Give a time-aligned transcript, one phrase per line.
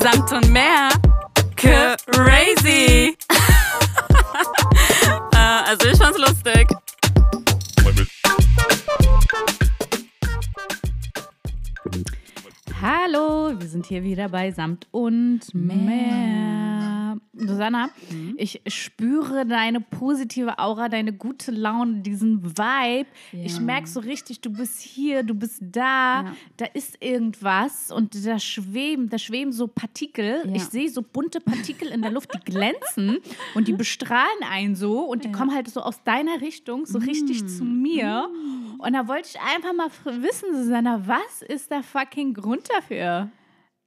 [0.00, 0.88] Samt und mehr.
[1.56, 2.35] Crazy.
[13.76, 16.86] Sind hier wieder bei Samt und mehr.
[17.34, 18.34] Susanna, mhm.
[18.38, 23.08] ich spüre deine positive Aura, deine gute Laune, diesen Vibe.
[23.32, 23.44] Ja.
[23.44, 26.36] Ich merke so richtig, du bist hier, du bist da, ja.
[26.56, 30.42] da ist irgendwas und da schweben, da schweben so Partikel.
[30.46, 30.54] Ja.
[30.54, 33.18] Ich sehe so bunte Partikel in der Luft, die glänzen
[33.54, 37.42] und die bestrahlen einen so und die kommen halt so aus deiner Richtung, so richtig
[37.42, 37.48] mm.
[37.48, 38.28] zu mir.
[38.28, 38.80] Mm.
[38.80, 39.90] Und da wollte ich einfach mal
[40.22, 43.30] wissen, Susanna, was ist der fucking Grund dafür?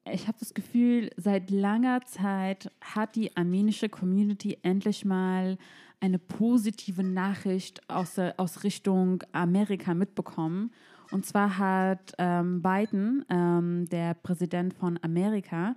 [0.06, 5.58] Ich habe das Gefühl, seit langer Zeit hat die armenische Community endlich mal
[6.00, 10.72] eine positive Nachricht aus, aus Richtung Amerika mitbekommen.
[11.12, 15.76] Und zwar hat ähm, Biden, ähm, der Präsident von Amerika,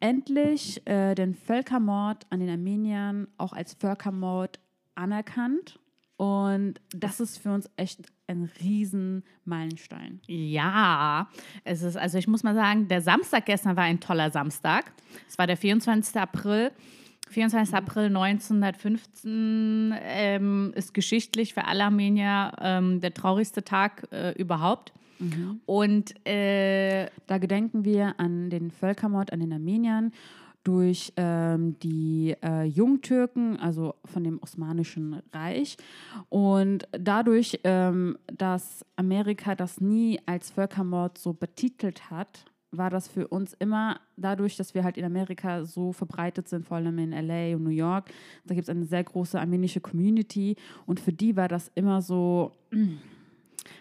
[0.00, 4.60] endlich äh, den Völkermord an den Armeniern auch als Völkermord
[4.94, 5.78] anerkannt
[6.16, 10.20] und das ist für uns echt ein Riesenmeilenstein.
[10.26, 11.28] Ja,
[11.64, 14.92] es ist, also ich muss mal sagen, der Samstag gestern war ein toller Samstag.
[15.28, 16.16] Es war der 24.
[16.16, 16.70] April.
[17.30, 17.74] 24.
[17.74, 24.92] April 1915 ähm, ist geschichtlich für alle Armenier ähm, der traurigste Tag äh, überhaupt.
[25.18, 25.60] Mhm.
[25.66, 30.12] Und äh, da gedenken wir an den Völkermord an den Armeniern
[30.64, 35.76] durch ähm, die äh, Jungtürken, also von dem Osmanischen Reich.
[36.30, 43.28] Und dadurch, ähm, dass Amerika das nie als Völkermord so betitelt hat, war das für
[43.28, 47.56] uns immer dadurch, dass wir halt in Amerika so verbreitet sind, vor allem in LA
[47.56, 48.10] und New York.
[48.44, 52.52] Da gibt es eine sehr große armenische Community und für die war das immer so.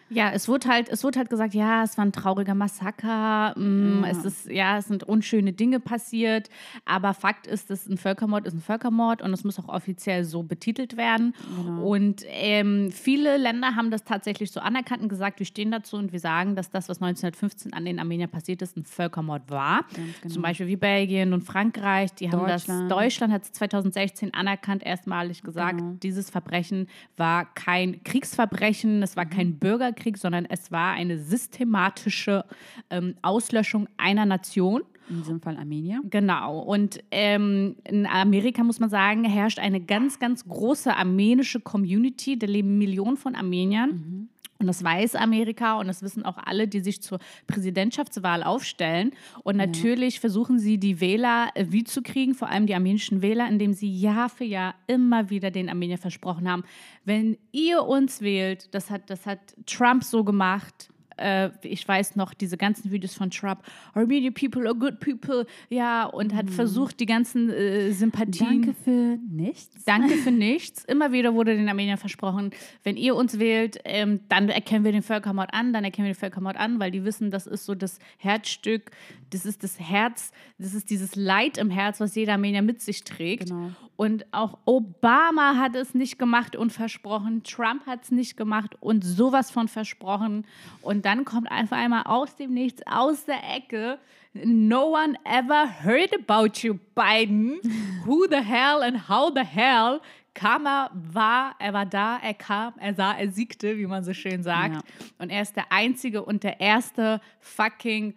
[0.10, 4.04] Ja, es wurde halt, es wurde halt gesagt, ja, es war ein trauriger Massaker, mm,
[4.04, 4.10] ja.
[4.10, 6.50] es ist, ja, es sind unschöne Dinge passiert,
[6.86, 10.44] aber Fakt ist, dass ein Völkermord ist ein Völkermord und es muss auch offiziell so
[10.44, 11.34] betitelt werden.
[11.58, 11.88] Genau.
[11.88, 16.12] Und ähm, viele Länder haben das tatsächlich so anerkannt und gesagt, wir stehen dazu und
[16.12, 19.86] wir sagen, dass das, was 1915 an den Armeniern passiert ist, ein Völkermord war.
[19.96, 20.34] Genau.
[20.34, 25.42] Zum Beispiel wie Belgien und Frankreich, die haben das, Deutschland hat es 2016 anerkannt, erstmalig
[25.42, 25.96] gesagt, genau.
[26.04, 26.88] dieses Verbrechen
[27.18, 29.30] war kein Kriegsverbrechen, es war mhm.
[29.30, 32.46] kein Bürgerkrieg Bürgerkrieg, sondern es war eine systematische
[32.90, 34.82] ähm, Auslöschung einer Nation.
[35.10, 36.02] In diesem Fall Armenier.
[36.10, 36.60] Genau.
[36.60, 42.40] Und ähm, in Amerika muss man sagen, herrscht eine ganz, ganz große armenische Community.
[42.40, 43.90] Da leben Millionen von Armeniern.
[43.90, 44.30] Mhm.
[44.64, 49.12] Und das weiß Amerika und das wissen auch alle, die sich zur Präsidentschaftswahl aufstellen.
[49.44, 50.22] Und natürlich ja.
[50.22, 53.92] versuchen sie, die Wähler äh, wie zu kriegen, vor allem die armenischen Wähler, indem sie
[53.92, 56.64] Jahr für Jahr immer wieder den Armenier versprochen haben,
[57.04, 62.34] wenn ihr uns wählt, das hat, das hat Trump so gemacht, äh, ich weiß noch,
[62.34, 63.62] diese ganzen Videos von Trump,
[63.94, 66.52] Armenian people are good people, ja, und hat mhm.
[66.52, 68.62] versucht, die ganzen äh, Sympathien.
[68.62, 69.84] Danke für nichts.
[69.86, 70.86] Danke für nichts.
[70.86, 72.52] Immer wieder wurde den Armeniern versprochen,
[72.84, 76.20] wenn ihr uns wählt, ähm, dann erkennen wir den Völkermord an, dann erkennen wir den
[76.20, 78.92] Völkermord an, weil die wissen, das ist so das Herzstück,
[79.30, 83.04] das ist das Herz, das ist dieses Leid im Herz, was jeder Armenier mit sich
[83.04, 83.50] trägt.
[83.50, 83.72] Genau.
[83.96, 89.04] Und auch Obama hat es nicht gemacht und versprochen, Trump hat es nicht gemacht und
[89.04, 90.46] sowas von versprochen.
[90.82, 94.00] Und dann kommt einfach einmal aus dem Nichts, aus der Ecke,
[94.34, 97.60] No one ever heard about you, Biden.
[98.04, 100.02] Who the hell and how the hell
[100.34, 104.14] kam er, war, er war da, er kam, er sah, er siegte, wie man so
[104.14, 104.76] schön sagt.
[104.76, 104.82] Ja.
[105.20, 108.16] Und er ist der einzige und der erste fucking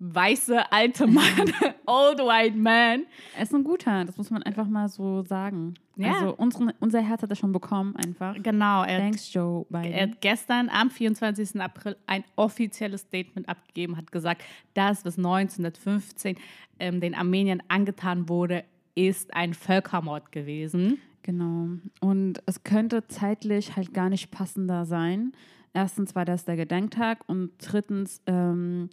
[0.00, 1.52] weiße alte Mann,
[1.86, 3.04] old white man.
[3.36, 5.74] Er ist ein guter, das muss man einfach mal so sagen.
[5.96, 6.14] Ja.
[6.14, 8.34] Also unsere, unser Herz hat er schon bekommen einfach.
[8.42, 8.82] Genau.
[8.82, 9.92] Er Thanks, Joe Biden.
[9.92, 11.60] Er hat gestern am 24.
[11.60, 16.36] April ein offizielles Statement abgegeben, hat gesagt, das, was 1915
[16.78, 20.98] ähm, den Armeniern angetan wurde, ist ein Völkermord gewesen.
[21.22, 21.68] Genau.
[22.00, 25.32] Und es könnte zeitlich halt gar nicht passender sein.
[25.74, 28.88] Erstens war das der Gedenktag und drittens ähm,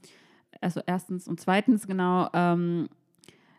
[0.61, 2.89] also erstens und zweitens genau, ähm,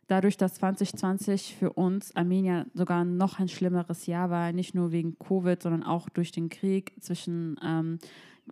[0.09, 5.19] dadurch, dass 2020 für uns Armenier sogar noch ein schlimmeres Jahr war, nicht nur wegen
[5.19, 7.99] Covid, sondern auch durch den Krieg zwischen ähm,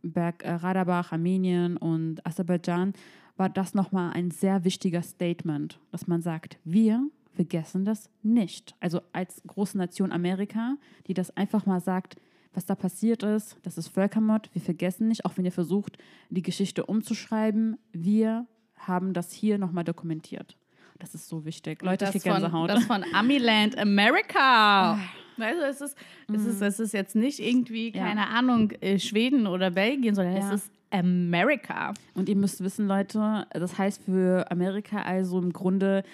[0.02, 2.93] Berg-Radabach, Armenien und Aserbaidschan,
[3.37, 8.75] war das nochmal ein sehr wichtiger Statement, dass man sagt, wir vergessen das nicht.
[8.81, 10.76] Also als große Nation Amerika,
[11.06, 12.16] die das einfach mal sagt,
[12.56, 13.58] was da passiert ist.
[13.62, 14.48] Das ist Völkermord.
[14.54, 15.98] Wir vergessen nicht, auch wenn ihr versucht,
[16.30, 17.76] die Geschichte umzuschreiben.
[17.92, 20.56] Wir haben das hier nochmal dokumentiert.
[20.98, 21.82] Das ist so wichtig.
[21.82, 22.70] Leute, ich Gänsehaut.
[22.70, 24.98] das von Amiland America.
[25.36, 25.96] Du, es ist,
[26.32, 26.66] es, ist, mhm.
[26.66, 28.28] es ist jetzt nicht irgendwie, keine ja.
[28.28, 30.48] Ahnung, äh, Schweden oder Belgien, sondern ja.
[30.48, 31.92] es ist America.
[32.14, 36.04] Und ihr müsst wissen, Leute, das heißt für Amerika also im Grunde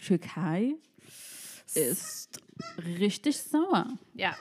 [0.00, 0.76] Türkei
[1.74, 2.40] ist
[2.78, 3.88] richtig sauer.
[4.14, 4.36] Ja.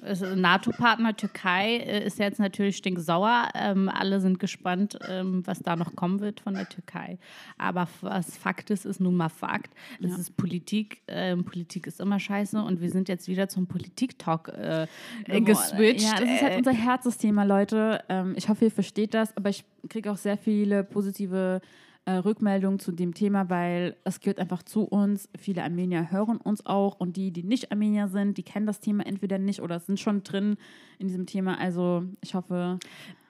[0.00, 3.48] Also NATO-Partner Türkei äh, ist jetzt natürlich stinksauer.
[3.54, 7.18] Ähm, alle sind gespannt, ähm, was da noch kommen wird von der Türkei.
[7.58, 9.74] Aber was Fakt ist, ist nun mal Fakt.
[10.00, 10.16] Es Ja.
[10.16, 11.02] ist Politik.
[11.08, 12.62] Ähm, Politik ist immer scheiße.
[12.62, 14.86] Und wir sind jetzt wieder zum Politik-Talk äh,
[15.26, 16.02] äh, geswitcht.
[16.04, 18.04] Ja, das ist halt Äh, unser Herzensthema, Leute.
[18.08, 21.60] Ähm, ich hoffe, ihr versteht das, aber ich kriege auch sehr viele positive
[22.08, 25.28] äh, Rückmeldungen zu dem Thema, weil es gehört einfach zu uns.
[25.38, 29.04] Viele Armenier hören uns auch und die, die nicht Armenier sind, die kennen das Thema
[29.04, 30.56] entweder nicht oder sind schon drin
[30.98, 31.58] in diesem Thema.
[31.60, 32.78] Also ich hoffe,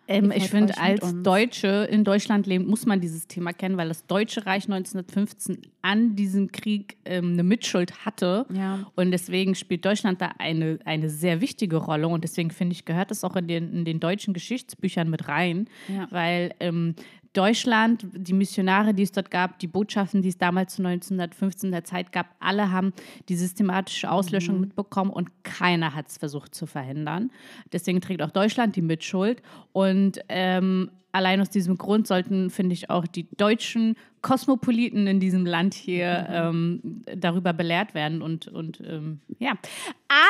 [0.07, 1.01] Ähm, ich finde, als.
[1.23, 6.17] Deutsche in Deutschland leben, muss man dieses Thema kennen, weil das Deutsche Reich 1915 an
[6.17, 8.47] diesem Krieg ähm, eine Mitschuld hatte.
[8.55, 8.87] Ja.
[8.95, 12.09] Und deswegen spielt Deutschland da eine, eine sehr wichtige Rolle.
[12.09, 15.69] Und deswegen finde ich, gehört das auch in den, in den deutschen Geschichtsbüchern mit rein.
[15.89, 16.07] Ja.
[16.11, 16.95] Weil ähm,
[17.39, 21.85] Deutschland, die Missionare, die es dort gab, die Botschaften, die es damals zu 1915 der
[21.85, 22.93] Zeit gab, alle haben
[23.29, 24.61] die systematische Auslöschung Mhm.
[24.63, 27.31] mitbekommen und keiner hat es versucht zu verhindern.
[27.73, 29.41] Deswegen trägt auch Deutschland die Mitschuld.
[29.73, 35.47] Und ähm, allein aus diesem Grund sollten, finde ich, auch die deutschen Kosmopoliten in diesem
[35.47, 38.23] Land hier ähm, darüber belehrt werden.
[38.23, 39.53] Und, und ähm, ja.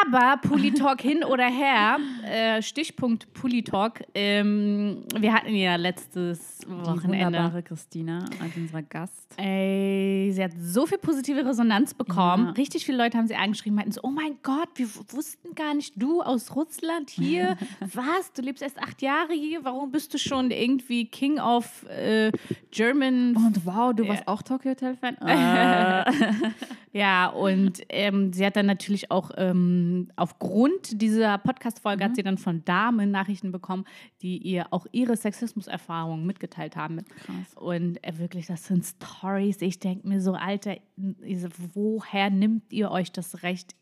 [0.02, 4.04] Aber Politalk hin oder her, äh, Stichpunkt Politalk.
[4.14, 7.38] Ähm, wir hatten ja letztes die Wochenende.
[7.38, 9.34] wunderbare Christina als unser Gast.
[9.36, 12.46] Ey, sie hat so viel positive Resonanz bekommen.
[12.46, 12.52] Ja.
[12.52, 15.94] Richtig viele Leute haben sie angeschrieben, meinten so, oh mein Gott, wir wussten gar nicht,
[15.96, 20.50] du aus Russland hier, was, du lebst erst acht Jahre hier, warum bist du schon
[20.50, 22.32] irgendwie King of äh,
[22.70, 25.16] German Und wow, du warst auch Tokyo Hotel Fan?
[25.18, 26.04] Äh,
[26.92, 32.38] Ja, und ähm, sie hat dann natürlich auch ähm, aufgrund dieser Podcast-Folge hat sie dann
[32.38, 33.84] von Damen Nachrichten bekommen,
[34.22, 37.04] die ihr auch ihre Sexismuserfahrungen mitgeteilt haben.
[37.24, 37.54] Krass.
[37.56, 39.60] Und äh, wirklich, das sind Stories.
[39.60, 43.74] Ich denke mir so, Alter, woher nimmt ihr euch das Recht?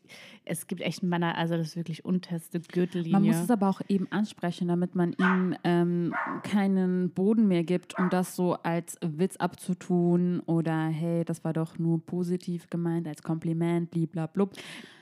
[0.45, 3.11] Es gibt echt Männer, also das ist wirklich unterste Gürtellinie.
[3.13, 6.13] Man muss es aber auch eben ansprechen, damit man ihnen ähm,
[6.43, 11.77] keinen Boden mehr gibt, um das so als Witz abzutun oder hey, das war doch
[11.77, 14.53] nur positiv gemeint, als Kompliment, bliblablub.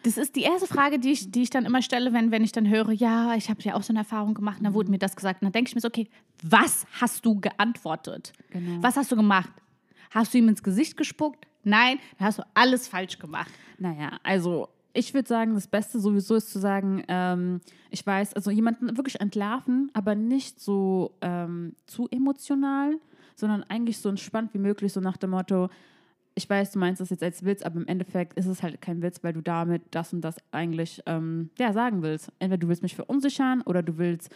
[0.03, 2.51] Das ist die erste Frage, die ich, die ich dann immer stelle, wenn, wenn ich
[2.51, 4.99] dann höre, ja, ich habe ja auch so eine Erfahrung gemacht, und dann wurde mir
[4.99, 5.41] das gesagt.
[5.41, 6.07] Und dann denke ich mir so, okay,
[6.43, 8.33] was hast du geantwortet?
[8.51, 8.83] Genau.
[8.83, 9.51] Was hast du gemacht?
[10.11, 11.47] Hast du ihm ins Gesicht gespuckt?
[11.63, 13.51] Nein, dann hast du alles falsch gemacht.
[13.79, 17.61] Naja, also ich würde sagen, das Beste sowieso ist zu sagen, ähm,
[17.91, 22.95] ich weiß, also jemanden wirklich entlarven, aber nicht so ähm, zu emotional,
[23.35, 25.69] sondern eigentlich so entspannt wie möglich, so nach dem Motto,
[26.33, 29.01] ich weiß, du meinst das jetzt als Witz, aber im Endeffekt ist es halt kein
[29.01, 32.31] Witz, weil du damit das und das eigentlich ähm, ja, sagen willst.
[32.39, 34.33] Entweder du willst mich verunsichern oder du willst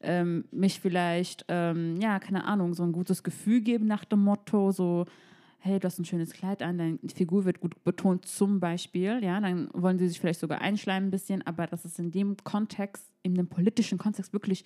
[0.00, 4.72] ähm, mich vielleicht, ähm, ja, keine Ahnung, so ein gutes Gefühl geben nach dem Motto,
[4.72, 5.04] so,
[5.64, 9.40] hey, du hast ein schönes Kleid an, deine Figur wird gut betont zum Beispiel, ja,
[9.40, 13.12] dann wollen sie sich vielleicht sogar einschleimen ein bisschen, aber das ist in dem Kontext,
[13.22, 14.64] in dem politischen Kontext wirklich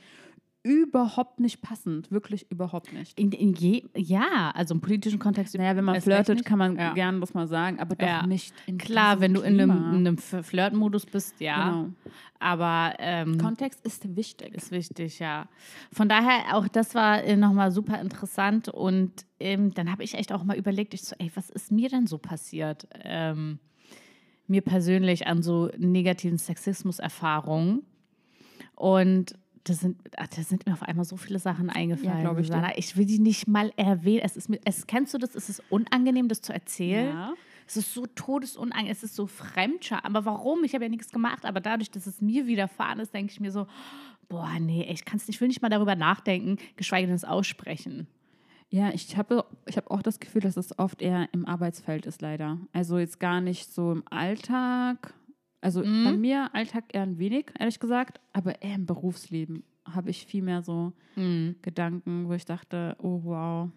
[0.67, 3.17] überhaupt nicht passend, wirklich überhaupt nicht.
[3.19, 5.55] In, in je, ja, also im politischen Kontext.
[5.57, 6.93] Naja, wenn man flirtet, kann man Ja.
[6.93, 8.27] gerne das mal sagen, aber doch Ja.
[8.27, 11.71] nicht in Klar, wenn du in einem, in einem Flirtmodus bist, ja.
[11.71, 11.91] Genau.
[12.41, 14.55] Aber ähm, Kontext ist wichtig.
[14.55, 15.49] ist wichtig, ja.
[15.93, 18.69] Von daher, auch das war äh, nochmal super interessant.
[18.69, 21.89] Und ähm, dann habe ich echt auch mal überlegt, ich so, ey, was ist mir
[21.89, 22.89] denn so passiert?
[23.05, 23.61] Ähm,
[24.49, 27.83] mir persönlich an so negativen Sexismus-Erfahrungen.
[28.75, 32.21] Und das sind, ach, da sind mir auf einmal so viele Sachen eingefallen.
[32.21, 34.23] glaub ich ich will die nicht mal erwähnen.
[34.25, 35.35] Es ist mir, es, kennst du das?
[35.35, 37.09] Es ist unangenehm, das zu erzählen.
[37.09, 37.35] Ja.
[37.67, 40.01] Es ist so todesunangenehm, es ist so Fremdscham.
[40.05, 40.63] Aber warum?
[40.63, 41.45] Ich habe ja nichts gemacht.
[41.45, 43.67] Aber dadurch, dass es mir widerfahren ist, denke ich mir so,
[44.29, 48.07] boah, nee, ich kann's nicht, ich will nicht mal darüber nachdenken, geschweige denn es aussprechen.
[48.69, 52.21] Ja, ich habe ich hab auch das Gefühl, dass es oft eher im Arbeitsfeld ist,
[52.23, 52.59] leider.
[52.73, 55.15] Also jetzt gar nicht so im Alltag.
[55.61, 56.05] Also Mhm.
[56.05, 60.43] bei mir Alltag eher ein wenig, ehrlich gesagt, aber eher im Berufsleben habe ich viel
[60.43, 61.57] mehr so Mhm.
[61.63, 63.71] Gedanken, wo ich dachte, oh wow.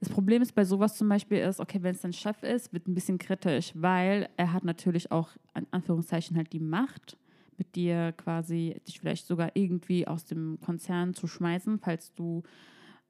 [0.00, 2.88] Das Problem ist bei sowas zum Beispiel ist, okay, wenn es dein Chef ist, wird
[2.88, 7.16] ein bisschen kritisch, weil er hat natürlich auch in Anführungszeichen halt die Macht,
[7.56, 12.42] mit dir quasi dich vielleicht sogar irgendwie aus dem Konzern zu schmeißen, falls du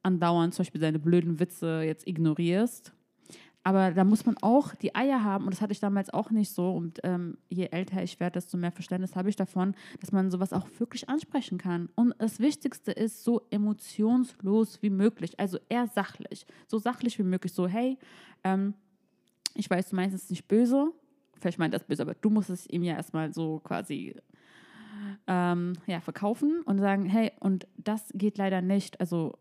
[0.03, 2.93] andauernd zum Beispiel seine blöden Witze jetzt ignorierst.
[3.67, 6.51] Aber da muss man auch die Eier haben, und das hatte ich damals auch nicht
[6.51, 6.69] so.
[6.69, 10.53] Und ähm, je älter ich werde, desto mehr Verständnis habe ich davon, dass man sowas
[10.53, 11.89] auch wirklich ansprechen kann.
[11.95, 16.45] Und das Wichtigste ist, so emotionslos wie möglich, also eher sachlich.
[16.67, 17.97] So sachlich wie möglich, so, hey,
[18.43, 18.75] ähm,
[19.55, 20.91] ich weiß, du meinst es nicht böse,
[21.41, 24.15] vielleicht meint das böse, aber du musst es ihm ja erstmal so quasi
[25.25, 28.99] ähm, ja, verkaufen und sagen, hey, und das geht leider nicht.
[28.99, 29.39] Also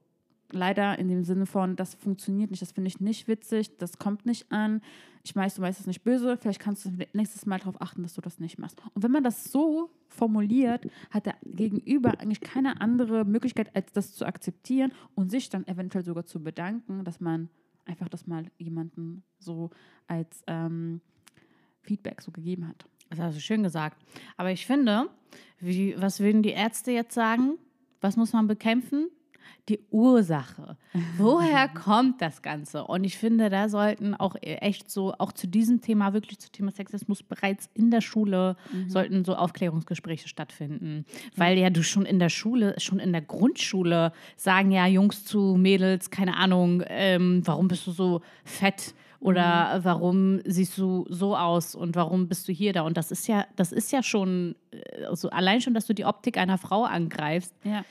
[0.50, 4.26] leider in dem Sinne von, das funktioniert nicht, das finde ich nicht witzig, das kommt
[4.26, 4.80] nicht an.
[5.24, 8.14] Ich weiß, du weißt es nicht böse, vielleicht kannst du nächstes Mal darauf achten, dass
[8.14, 8.80] du das nicht machst.
[8.94, 14.14] Und wenn man das so formuliert, hat der Gegenüber eigentlich keine andere Möglichkeit, als das
[14.14, 17.48] zu akzeptieren und sich dann eventuell sogar zu bedanken, dass man
[17.86, 19.70] einfach das mal jemanden so
[20.06, 21.00] als ähm,
[21.82, 22.84] Feedback so gegeben hat.
[23.10, 24.02] Das hast du schön gesagt.
[24.36, 25.08] Aber ich finde,
[25.58, 27.58] wie, was würden die Ärzte jetzt sagen?
[28.00, 29.08] Was muss man bekämpfen?
[29.68, 30.76] Die Ursache.
[31.16, 32.84] Woher kommt das Ganze?
[32.84, 36.70] Und ich finde, da sollten auch echt so, auch zu diesem Thema, wirklich zu Thema
[36.70, 38.90] Sexismus, bereits in der Schule mhm.
[38.90, 41.04] sollten so Aufklärungsgespräche stattfinden.
[41.36, 45.56] Weil ja du schon in der Schule, schon in der Grundschule sagen ja Jungs zu
[45.56, 48.94] Mädels, keine Ahnung, ähm, warum bist du so fett?
[49.24, 49.84] Oder mhm.
[49.84, 52.82] warum siehst du so aus und warum bist du hier da?
[52.82, 54.54] Und das ist ja, das ist ja schon,
[55.08, 57.86] also allein schon, dass du die Optik einer Frau angreifst, ja.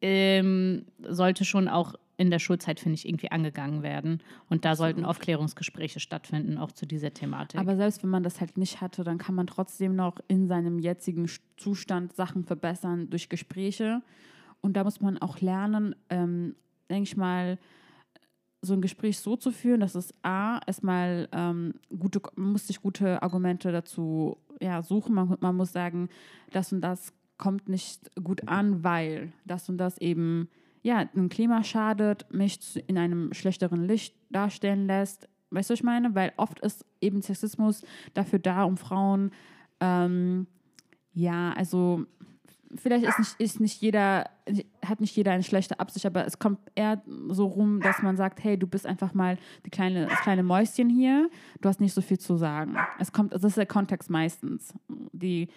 [0.00, 4.20] Ähm, sollte schon auch in der Schulzeit, finde ich, irgendwie angegangen werden.
[4.48, 7.60] Und da sollten Aufklärungsgespräche stattfinden, auch zu dieser Thematik.
[7.60, 10.80] Aber selbst wenn man das halt nicht hatte, dann kann man trotzdem noch in seinem
[10.80, 14.02] jetzigen Zustand Sachen verbessern durch Gespräche.
[14.60, 16.56] Und da muss man auch lernen, ähm,
[16.90, 17.56] denke ich mal,
[18.60, 22.82] so ein Gespräch so zu führen, dass es A, erstmal ähm, gute, man muss sich
[22.82, 25.14] gute Argumente dazu ja, suchen.
[25.14, 26.08] Man, man muss sagen,
[26.50, 30.48] das und das kommt nicht gut an, weil das und das eben
[30.82, 35.28] ja, dem Klima schadet, mich in einem schlechteren Licht darstellen lässt.
[35.50, 36.14] Weißt du, was ich meine?
[36.14, 37.82] Weil oft ist eben Sexismus
[38.14, 39.30] dafür da, um Frauen,
[39.80, 40.46] ähm,
[41.12, 42.06] ja, also
[42.76, 44.30] vielleicht ist nicht, ist nicht jeder,
[44.84, 48.42] hat nicht jeder eine schlechte Absicht, aber es kommt eher so rum, dass man sagt,
[48.44, 51.30] hey, du bist einfach mal die kleine, das kleine Mäuschen hier,
[51.60, 52.76] du hast nicht so viel zu sagen.
[52.98, 54.74] Es kommt, das ist der Kontext meistens.
[55.12, 55.48] Die,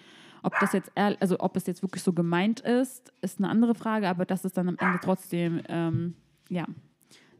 [0.42, 4.08] ob das jetzt, also ob es jetzt wirklich so gemeint ist, ist eine andere Frage,
[4.08, 6.14] aber das ist dann am Ende trotzdem, ähm,
[6.48, 6.66] ja,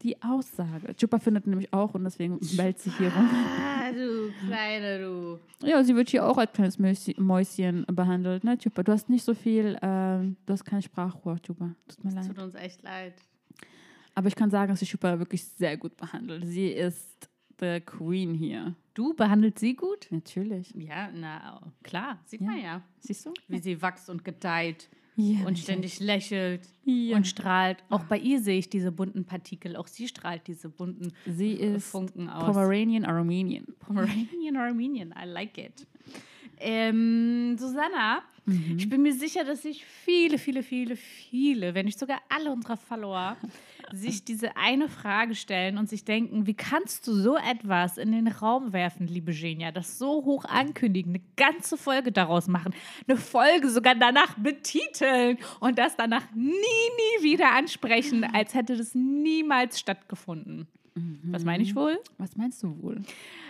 [0.03, 0.95] die Aussage.
[0.97, 3.29] Chupa findet nämlich auch und deswegen bellt sie hier rum.
[3.85, 5.39] Ah, du Kleine, du.
[5.67, 8.83] Ja, sie wird hier auch als kleines Mäuschen behandelt, ne, Chupa?
[8.83, 11.75] Du hast nicht so viel, äh, du hast kein Sprachrohr, Chupa.
[11.89, 12.27] Tut mir leid.
[12.27, 13.15] Tut uns echt leid.
[14.15, 16.45] Aber ich kann sagen, dass sie Chupa wirklich sehr gut behandelt.
[16.47, 17.29] Sie ist
[17.61, 18.75] the Queen hier.
[18.95, 20.07] Du behandelst sie gut?
[20.11, 20.75] Natürlich.
[20.75, 22.47] Ja, na klar, sieht ja.
[22.47, 22.83] man ja.
[22.99, 23.33] Siehst du?
[23.49, 27.17] Wie sie wächst und gedeiht ja, und ständig lächelt ja.
[27.17, 27.85] und strahlt.
[27.89, 29.77] Auch bei ihr sehe ich diese bunten Partikel.
[29.77, 32.47] Auch sie strahlt diese bunten sie ist Funken aus.
[32.47, 33.67] Pomeranian Armenian.
[33.79, 35.87] Pomeranian Armenian, I like it.
[36.65, 38.77] Ähm, Susanna, mhm.
[38.79, 42.77] ich bin mir sicher, dass sich viele, viele, viele, viele, wenn nicht sogar alle unserer
[42.77, 43.37] Follower
[43.93, 48.29] sich diese eine Frage stellen und sich denken, wie kannst du so etwas in den
[48.29, 52.75] Raum werfen, liebe Genia, das so hoch ankündigen, eine ganze Folge daraus machen,
[53.07, 58.95] eine Folge sogar danach betiteln und das danach nie, nie wieder ansprechen, als hätte das
[58.95, 60.67] niemals stattgefunden.
[60.95, 61.21] Mhm.
[61.25, 61.99] Was meine ich wohl?
[62.19, 63.01] Was meinst du wohl?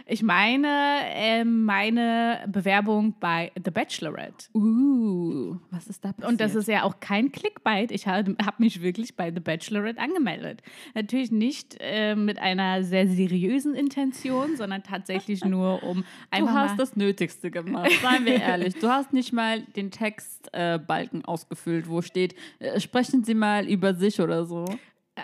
[0.06, 0.68] Ich meine
[1.14, 4.48] äh, meine Bewerbung bei The Bachelorette.
[4.54, 6.28] Uh, was ist da passiert?
[6.28, 7.90] Und das ist ja auch kein Clickbait.
[7.90, 10.62] Ich habe hab mich wirklich bei The Bachelorette angemeldet.
[10.94, 16.52] Natürlich nicht äh, mit einer sehr seriösen Intention, sondern tatsächlich nur um einfach.
[16.52, 18.74] Du hast das Nötigste gemacht, seien wir ehrlich.
[18.74, 23.94] Du hast nicht mal den Textbalken äh, ausgefüllt, wo steht, äh, sprechen Sie mal über
[23.94, 24.64] sich oder so.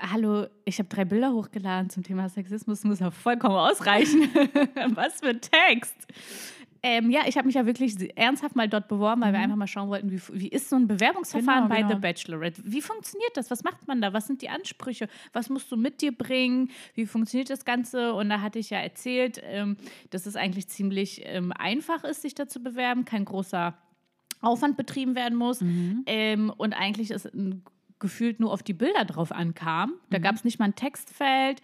[0.00, 4.22] Hallo, ich habe drei Bilder hochgeladen zum Thema Sexismus, muss ja vollkommen ausreichen.
[4.94, 6.06] Was für Text.
[6.82, 9.34] Ähm, ja, ich habe mich ja wirklich ernsthaft mal dort beworben, weil mhm.
[9.34, 11.94] wir einfach mal schauen wollten, wie, wie ist so ein Bewerbungsverfahren genau, bei genau.
[11.94, 12.62] The Bachelorette?
[12.64, 13.50] Wie funktioniert das?
[13.50, 14.12] Was macht man da?
[14.12, 15.08] Was sind die Ansprüche?
[15.32, 16.70] Was musst du mit dir bringen?
[16.94, 18.14] Wie funktioniert das Ganze?
[18.14, 19.76] Und da hatte ich ja erzählt, ähm,
[20.10, 23.76] dass es eigentlich ziemlich ähm, einfach ist, sich da zu bewerben, kein großer
[24.40, 25.60] Aufwand betrieben werden muss.
[25.60, 26.04] Mhm.
[26.06, 27.64] Ähm, und eigentlich ist ein
[27.98, 29.94] gefühlt nur auf die Bilder drauf ankam.
[30.10, 30.22] Da mhm.
[30.22, 31.62] gab es nicht mal ein Textfeld,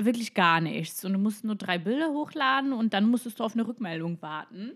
[0.00, 1.04] wirklich gar nichts.
[1.04, 4.72] Und du musst nur drei Bilder hochladen und dann musstest du auf eine Rückmeldung warten.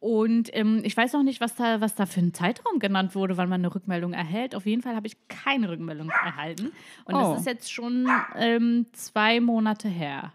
[0.00, 3.38] Und ähm, ich weiß noch nicht, was da, was da für ein Zeitraum genannt wurde,
[3.38, 4.54] wann man eine Rückmeldung erhält.
[4.54, 6.72] Auf jeden Fall habe ich keine Rückmeldung erhalten.
[7.06, 7.32] Und oh.
[7.32, 10.34] das ist jetzt schon ähm, zwei Monate her.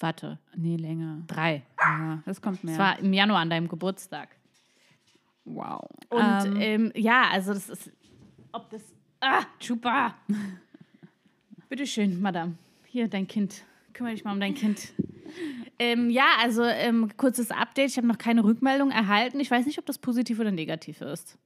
[0.00, 0.38] Warte.
[0.54, 1.22] Nee, länger.
[1.26, 1.64] Drei.
[1.78, 2.76] Ja, das kommt mehr.
[2.76, 4.30] Das war im Januar an deinem Geburtstag.
[5.44, 5.86] Wow.
[6.08, 7.92] Und ähm, ähm, ja, also das ist
[8.56, 8.82] ob das.
[9.20, 10.14] Ah, Chupa!
[11.68, 12.56] Bitteschön, Madame.
[12.86, 13.64] Hier, dein Kind.
[13.92, 14.92] Kümmere dich mal um dein Kind.
[15.78, 17.90] Ähm, ja, also ähm, kurzes Update.
[17.90, 19.40] Ich habe noch keine Rückmeldung erhalten.
[19.40, 21.36] Ich weiß nicht, ob das positiv oder negativ ist.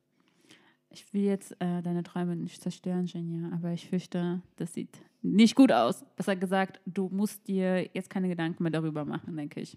[0.91, 5.55] Ich will jetzt äh, deine Träume nicht zerstören, Genia, aber ich fürchte, das sieht nicht
[5.55, 6.05] gut aus.
[6.17, 9.77] Besser gesagt, du musst dir jetzt keine Gedanken mehr darüber machen, denke ich.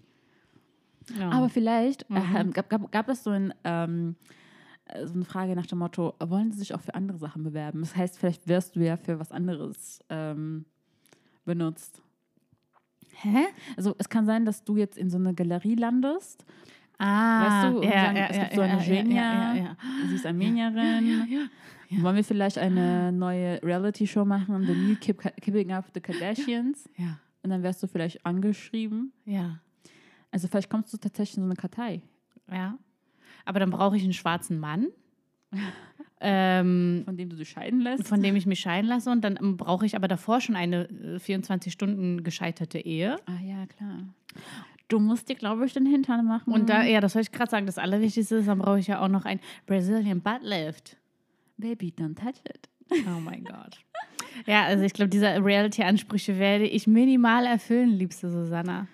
[1.18, 1.30] Ja.
[1.30, 2.16] Aber vielleicht mhm.
[2.16, 3.54] äh, gab, gab, gab es so ein.
[3.64, 4.43] Ähm, äh,
[5.04, 7.80] so eine Frage nach dem Motto, wollen sie sich auch für andere Sachen bewerben?
[7.80, 10.64] Das heißt, vielleicht wirst du ja für was anderes ähm,
[11.44, 12.02] benutzt.
[13.22, 13.46] Hä?
[13.76, 16.44] Also es kann sein, dass du jetzt in so eine Galerie landest.
[16.98, 19.02] Ah, weißt du, ja, sagen, ja, es ja, gibt so ja, eine ja,
[19.54, 19.76] Genia,
[20.08, 21.50] sie ist Armenierin.
[22.02, 26.88] Wollen wir vielleicht eine neue Reality-Show machen, The New Keep, Keeping Up the Kardashians?
[26.96, 29.12] Ja, Und dann wärst du vielleicht angeschrieben.
[29.24, 29.58] ja,
[30.30, 32.02] Also vielleicht kommst du tatsächlich in so eine Kartei.
[32.50, 32.78] ja.
[33.44, 34.88] Aber dann brauche ich einen schwarzen Mann,
[36.20, 38.08] ähm, Von dem du dich scheiden lässt.
[38.08, 39.10] von dem ich mich scheiden lasse.
[39.10, 43.16] Und dann brauche ich aber davor schon eine äh, 24 Stunden gescheiterte Ehe.
[43.26, 43.98] ah ja, klar.
[44.88, 46.52] Du musst dir, glaube ich, den Hintern machen.
[46.52, 49.00] Und da, ja, das wollte ich gerade sagen, das Allerwichtigste ist, dann brauche ich ja
[49.00, 50.96] auch noch ein Brazilian Butt Lift.
[51.56, 52.68] Baby, don't touch it.
[53.06, 53.78] Oh mein Gott.
[54.46, 58.86] Ja, also ich glaube, diese Reality-Ansprüche werde ich minimal erfüllen, liebste Susanna.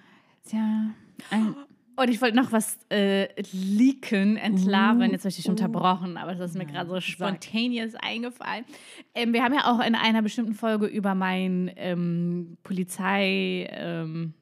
[0.45, 0.91] Tja,
[1.31, 1.55] ein,
[2.01, 5.03] Und ich wollte noch was äh, leaken, entlarven.
[5.03, 5.51] Uh, Jetzt habe ich dich uh.
[5.51, 8.65] unterbrochen, aber das ist mir gerade so spontaneous eingefallen.
[9.15, 14.33] Ähm, wir haben ja auch in einer bestimmten Folge über mein ähm, Polizei, ähm,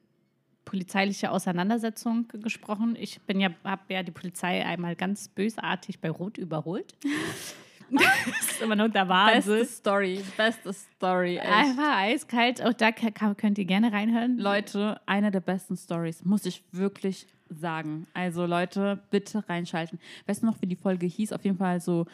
[0.63, 2.95] polizeiliche Auseinandersetzung gesprochen.
[2.97, 6.95] Ich bin ja, habe ja die Polizei einmal ganz bösartig bei Rot überholt.
[7.91, 9.59] das ist immer noch der Wahnsinn.
[9.59, 11.35] beste Story, beste Story.
[11.35, 11.45] Echt.
[11.45, 12.63] Einfach eiskalt.
[12.63, 14.37] Auch da könnt ihr gerne reinhören.
[14.37, 18.07] Leute, eine der besten Stories, muss ich wirklich sagen.
[18.13, 19.99] Also Leute, bitte reinschalten.
[20.27, 21.33] Weißt du noch, wie die Folge hieß?
[21.33, 22.05] Auf jeden Fall so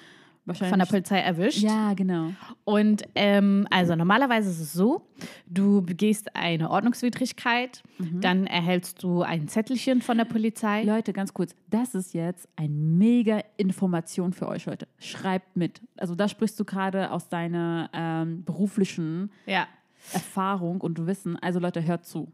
[0.45, 0.69] wahrscheinlich.
[0.69, 1.59] von der Polizei erwischt.
[1.59, 2.31] Ja, genau.
[2.63, 5.07] Und ähm, also normalerweise ist es so,
[5.47, 10.83] du begehst eine Ordnungswidrigkeit, dann erhältst du ein Zettelchen von der Polizei.
[10.83, 14.87] Leute, ganz kurz, das ist jetzt eine mega Information für euch, Leute.
[14.99, 15.81] Schreibt mit.
[15.97, 19.67] Also da sprichst du gerade aus deiner ähm, beruflichen Ja,
[20.13, 21.37] Erfahrung und Wissen.
[21.41, 22.31] Also Leute, hört zu.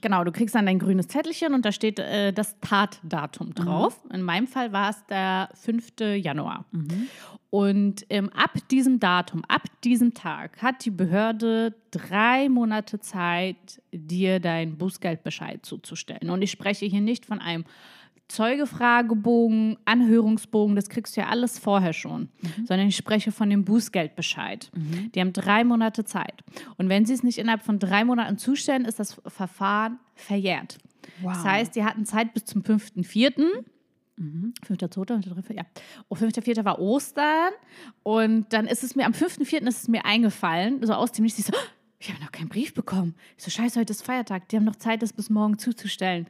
[0.00, 0.24] Genau.
[0.24, 4.00] Du kriegst dann dein grünes Zettelchen und da steht äh, das Tatdatum drauf.
[4.12, 5.92] In meinem Fall war es der 5.
[6.16, 6.64] Januar.
[7.50, 14.40] Und ähm, ab diesem Datum, ab diesem Tag hat die Behörde drei Monate Zeit, dir
[14.40, 16.30] dein Bußgeldbescheid zuzustellen.
[16.30, 17.64] Und ich spreche hier nicht von einem
[18.28, 22.28] Zeugefragebogen, Anhörungsbogen, das kriegst du ja alles vorher schon,
[22.66, 24.70] sondern ich spreche von dem Bußgeldbescheid.
[25.14, 26.42] Die haben drei Monate Zeit.
[26.78, 30.78] Und wenn sie es nicht innerhalb von drei Monaten zustellen, ist das Verfahren verjährt.
[31.22, 33.64] Das heißt, die hatten Zeit bis zum 5.4.
[34.64, 35.62] Fünfter, zweiter, fünfter, dritter, ja.
[36.08, 37.50] Und fünfter, vierter war Ostern.
[38.02, 39.66] Und dann ist es mir, am 5.4.
[39.66, 41.68] ist es mir eingefallen, so aus dem Nichts, ich so, "Oh,
[42.04, 43.14] ich habe noch keinen Brief bekommen.
[43.38, 44.48] Ich so, scheiße, heute ist Feiertag.
[44.48, 46.26] Die haben noch Zeit, das bis morgen zuzustellen.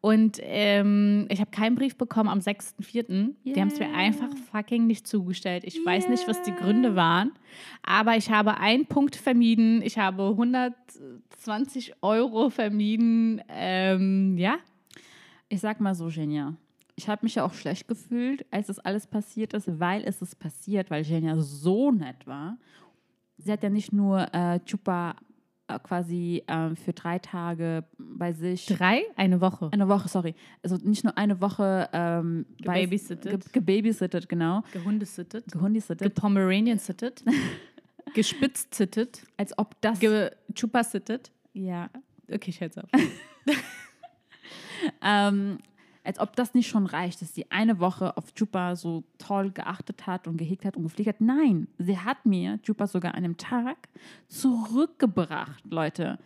[0.00, 3.34] Und ähm, ich habe keinen Brief bekommen am 6.4.
[3.44, 3.96] Die haben es mir Yeah.
[3.98, 5.64] einfach fucking nicht zugestellt.
[5.64, 7.32] Ich weiß nicht, was die Gründe waren.
[7.82, 9.82] Aber ich habe einen Punkt vermieden.
[9.82, 13.42] Ich habe 120 Euro vermieden.
[13.48, 14.56] Ähm, ja,
[15.48, 16.54] Ich sag mal so, Genia.
[16.96, 20.38] Ich habe mich ja auch schlecht gefühlt, als das alles passiert ist, weil es ist
[20.38, 22.56] passiert, weil Genia so nett war.
[23.42, 25.16] Sie hat ja nicht nur äh, Chupa
[25.68, 28.66] äh, quasi äh, für drei Tage bei sich.
[28.66, 29.68] drei, eine Woche.
[29.72, 30.34] Eine Woche, sorry.
[30.62, 33.52] Also nicht nur eine Woche ähm, bei- Gebabysittet.
[33.52, 34.62] Ge gebabysittet, genau.
[34.72, 35.44] Gehundesittet.
[35.50, 36.14] Gehundisittet.
[36.14, 37.24] Gepomeranian-sittet.
[38.14, 39.22] Gespitzt-sittet.
[39.36, 40.00] Als ob das.
[40.00, 41.30] Gechupa-sittet.
[41.52, 41.88] ja.
[42.32, 42.88] Okay, ich hält's auf.
[45.02, 45.58] Ähm,
[46.04, 50.06] als ob das nicht schon reicht, dass sie eine Woche auf Chupa so toll geachtet
[50.06, 51.20] hat und gehegt hat und gepflegt hat.
[51.20, 53.88] Nein, sie hat mir Chupa sogar an einem Tag
[54.28, 56.18] zurückgebracht, Leute.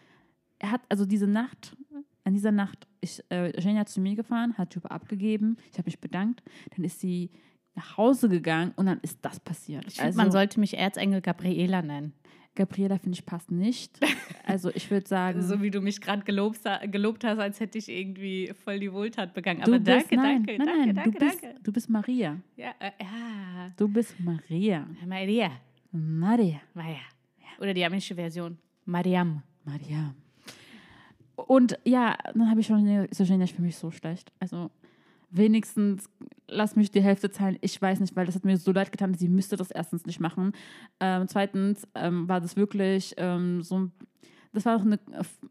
[0.59, 1.77] Er hat also diese Nacht,
[2.25, 5.87] an dieser Nacht, ich, äh, Jenny hat zu mir gefahren, hat Chupa abgegeben, ich habe
[5.87, 6.43] mich bedankt,
[6.75, 7.31] dann ist sie
[7.75, 9.85] nach Hause gegangen und dann ist das passiert.
[9.89, 12.15] Ich find, man sollte mich Erzengel Gabriela nennen.
[12.55, 13.99] Gabriela, finde ich, passt nicht.
[14.47, 17.89] Also ich würde sagen, So wie du mich gerade gelobt, gelobt hast, als hätte ich
[17.89, 19.63] irgendwie voll die Wohltat begangen.
[19.63, 21.61] Aber bist, danke, nein, danke, nein, danke, nein, danke, du, bist, danke.
[21.63, 22.37] du bist Maria.
[22.57, 23.73] Ja, äh, ja.
[23.79, 24.87] Du bist Maria.
[25.07, 25.51] Maria.
[25.93, 26.61] Maria.
[26.75, 26.99] Maria.
[27.59, 28.59] Oder die armenische Version.
[28.85, 29.43] Mariam.
[29.65, 30.15] Maria.
[31.37, 34.31] Und ja, dann habe ich schon so Genia, ich fühle mich so schlecht.
[34.39, 34.71] Also
[35.37, 36.09] wenigstens
[36.49, 37.59] lass mich die Hälfte zahlen.
[37.61, 39.15] Ich weiß nicht, weil das hat mir so leid getan.
[39.15, 40.53] Sie müsste das erstens nicht machen.
[41.01, 43.93] Ähm, zweitens ähm, war das wirklich ähm, so ein
[44.55, 44.99] das war auch eine,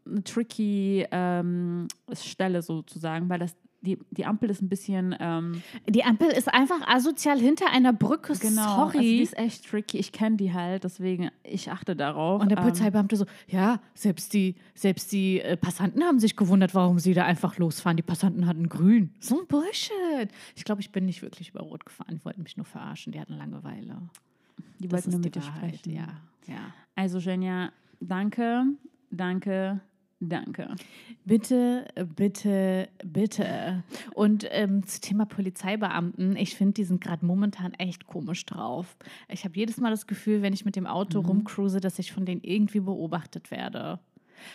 [0.06, 6.04] eine tricky ähm, Stelle sozusagen, weil das die, die Ampel ist ein bisschen ähm, Die
[6.04, 8.32] Ampel ist einfach asozial hinter einer Brücke.
[8.32, 9.22] genau, also die Sorry.
[9.22, 9.98] ist echt tricky.
[9.98, 12.40] Ich kenne die halt, deswegen ich achte darauf.
[12.40, 16.74] Und der Ähm, Polizeibeamte so, ja, selbst die, selbst die äh, Passanten haben sich gewundert,
[16.74, 17.98] warum sie da einfach losfahren.
[17.98, 19.12] Die Passanten hatten grün.
[19.20, 20.30] So ein Bullshit.
[20.56, 22.16] Ich glaube, ich bin nicht wirklich über Rot gefahren.
[22.18, 23.12] Die wollten mich nur verarschen.
[23.12, 23.98] Die hatten Langeweile.
[24.78, 25.90] die Das wollten nur mit die dir sprechen.
[25.90, 26.06] Ja,
[26.46, 26.72] ja.
[26.96, 28.64] Also Jenja, danke,
[29.16, 29.80] danke,
[30.20, 30.68] Danke.
[31.24, 33.82] Bitte, bitte, bitte.
[34.14, 38.96] Und ähm, zum Thema Polizeibeamten, ich finde, die sind gerade momentan echt komisch drauf.
[39.28, 41.26] Ich habe jedes Mal das Gefühl, wenn ich mit dem Auto Mhm.
[41.26, 43.98] rumcruise, dass ich von denen irgendwie beobachtet werde.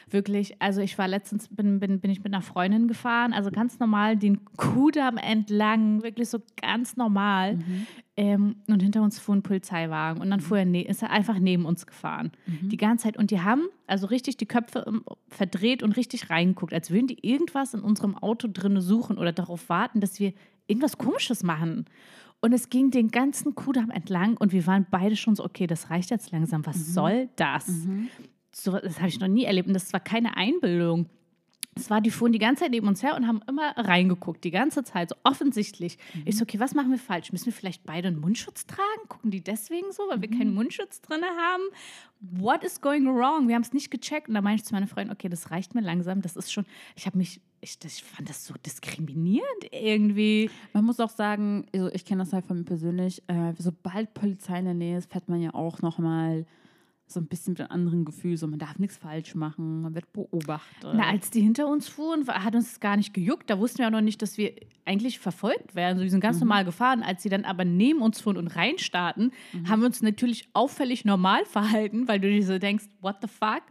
[0.10, 3.80] Wirklich, also ich war letztens, bin, bin, bin ich mit einer Freundin gefahren, also ganz
[3.80, 7.58] normal den Kudamm entlang, wirklich so ganz normal.
[7.58, 7.88] Mhm.
[8.18, 11.40] Ähm, und hinter uns fuhr ein Polizeiwagen und dann fuhr er ne ist er einfach
[11.40, 12.32] neben uns gefahren.
[12.46, 12.70] Mhm.
[12.70, 13.18] Die ganze Zeit.
[13.18, 17.26] Und die haben also richtig die Köpfe ähm, verdreht und richtig reingeguckt, als würden die
[17.26, 20.34] irgendwas in unserem Auto drinne suchen oder darauf warten, dass wir
[20.68, 21.86] irgendwas Komisches machen.
[22.42, 25.90] Und es ging den ganzen Kudamm entlang und wir waren beide schon so, okay, das
[25.90, 26.66] reicht jetzt langsam.
[26.66, 26.92] Was Mhm.
[26.94, 27.68] soll das?
[28.52, 31.10] So, das habe ich noch nie erlebt und das war keine Einbildung.
[31.80, 34.52] Es war, die fuhren die ganze Zeit neben uns her und haben immer reingeguckt, die
[34.52, 35.98] ganze Zeit, so offensichtlich.
[36.26, 37.32] Ich so, okay, was machen wir falsch?
[37.32, 39.08] Müssen wir vielleicht beide einen Mundschutz tragen?
[39.08, 41.64] Gucken die deswegen so, weil wir keinen Mundschutz drin haben?
[42.20, 43.48] What is going wrong?
[43.48, 44.28] Wir haben es nicht gecheckt.
[44.28, 46.22] Und da meinte ich zu meiner Freundin, okay, das reicht mir langsam.
[46.22, 46.66] Das ist schon,
[46.98, 50.50] ich habe mich, ich, das, ich fand das so diskriminierend irgendwie.
[50.74, 54.60] Man muss auch sagen, also ich kenne das halt von mir persönlich, äh, sobald Polizei
[54.60, 56.46] in der Nähe ist, fährt man ja auch nochmal
[57.12, 60.12] so ein bisschen mit einem anderen Gefühl, so man darf nichts falsch machen, man wird
[60.14, 60.90] beobachtet.
[60.94, 63.50] Na, als die hinter uns fuhren, hat uns das gar nicht gejuckt.
[63.50, 64.54] Da wussten wir auch noch nicht, dass wir
[64.86, 65.98] eigentlich verfolgt werden.
[65.98, 67.04] So, wir sind ganz normal gefahren.
[67.04, 69.32] Als sie dann aber neben uns fuhren und reinstarten,
[69.68, 73.62] haben wir uns natürlich auffällig normal verhalten, weil du dir so denkst, what the fuck?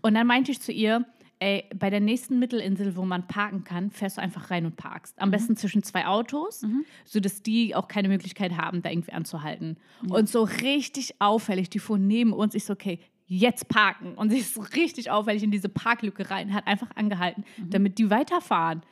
[0.00, 1.04] Und dann meinte ich zu ihr,
[1.40, 5.20] ey, bei der nächsten Mittelinsel, wo man parken kann, fährst du einfach rein und parkst.
[5.20, 6.64] Am besten zwischen zwei Autos,
[7.04, 9.76] sodass die auch keine Möglichkeit haben, da irgendwie anzuhalten.
[10.08, 12.54] Und so richtig auffällig, die fuhren neben uns.
[12.54, 14.14] Ich so, okay, jetzt parken.
[14.14, 18.10] Und sie ist so richtig auffällig in diese Parklücke rein, hat einfach angehalten, damit die
[18.10, 18.82] weiterfahren.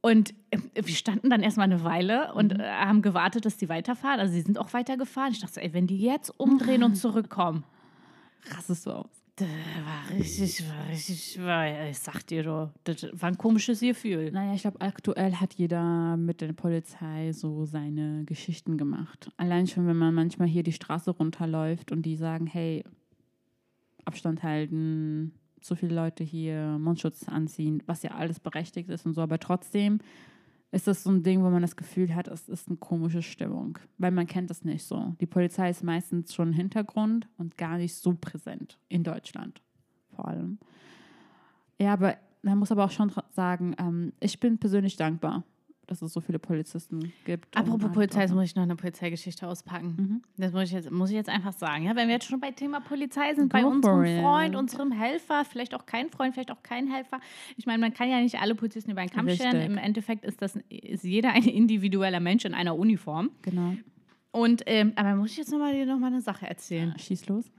[0.00, 4.20] Und äh, wir standen dann erstmal eine Weile und äh, haben gewartet, dass die weiterfahren.
[4.20, 5.32] Also sie sind auch weitergefahren.
[5.32, 7.64] Ich dachte, so, ey, wenn die jetzt umdrehen und zurückkommen,
[8.50, 9.17] Rastest du aus.
[9.38, 9.48] Das
[9.84, 14.30] war richtig, war richtig, war, ich sag dir doch, das war ein komisches Gefühl.
[14.32, 19.30] Naja, ich glaube, aktuell hat jeder mit der Polizei so seine Geschichten gemacht.
[19.36, 22.84] Allein schon, wenn man manchmal hier die Straße runterläuft und die sagen, hey,
[24.04, 29.20] Abstand halten, so viele Leute hier, Mundschutz anziehen, was ja alles berechtigt ist und so,
[29.20, 29.98] aber trotzdem
[30.70, 33.78] ist das so ein Ding, wo man das Gefühl hat, es ist eine komische Stimmung,
[33.96, 35.14] weil man kennt das nicht so.
[35.20, 39.62] Die Polizei ist meistens schon im Hintergrund und gar nicht so präsent in Deutschland
[40.18, 40.58] vor allem.
[41.78, 45.44] Ja, aber man muss aber auch schon sagen, ähm, ich bin persönlich dankbar,
[45.90, 47.56] dass es so viele Polizisten gibt.
[47.56, 49.96] Apropos halt Polizei, jetzt muss ich noch eine Polizeigeschichte auspacken.
[49.98, 50.22] Mhm.
[50.36, 51.84] Das muss ich, jetzt, muss ich jetzt einfach sagen.
[51.84, 54.20] Ja, wenn wir jetzt schon bei Thema Polizei sind, Go bei unserem it.
[54.20, 57.20] Freund, unserem Helfer, vielleicht auch kein Freund, vielleicht auch kein Helfer.
[57.56, 59.56] Ich meine, man kann ja nicht alle Polizisten über einen Kamm scheren.
[59.56, 59.70] Richtig.
[59.70, 63.30] Im Endeffekt ist, das, ist jeder ein individueller Mensch in einer Uniform.
[63.42, 63.74] Genau.
[64.30, 66.94] Und, ähm, aber muss ich jetzt nochmal dir noch mal eine Sache erzählen?
[66.98, 67.50] Schieß los.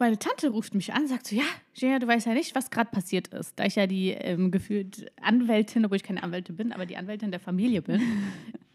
[0.00, 2.90] Meine Tante ruft mich an, sagt so, ja, Gina, du weißt ja nicht, was gerade
[2.90, 3.52] passiert ist.
[3.58, 7.30] Da ich ja die ähm, gefühlt Anwältin, obwohl ich keine Anwältin bin, aber die Anwältin
[7.30, 8.00] der Familie bin,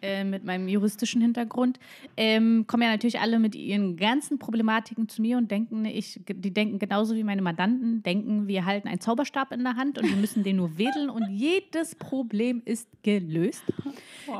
[0.05, 1.79] äh, mit meinem juristischen Hintergrund,
[2.15, 6.53] ähm, kommen ja natürlich alle mit ihren ganzen Problematiken zu mir und denken, ich, die
[6.53, 10.15] denken genauso wie meine Mandanten, denken, wir halten einen Zauberstab in der Hand und wir
[10.15, 13.63] müssen den nur wedeln und jedes Problem ist gelöst.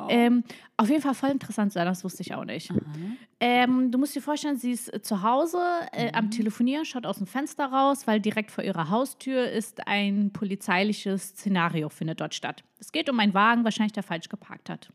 [0.10, 0.44] Ähm,
[0.78, 2.72] auf jeden Fall voll interessant sein, das wusste ich auch nicht.
[3.40, 5.60] Ähm, du musst dir vorstellen, sie ist zu Hause
[5.92, 10.32] äh, am Telefonieren, schaut aus dem Fenster raus, weil direkt vor ihrer Haustür ist ein
[10.32, 12.64] polizeiliches Szenario, findet dort statt.
[12.80, 14.92] Es geht um einen Wagen, wahrscheinlich der falsch geparkt hat.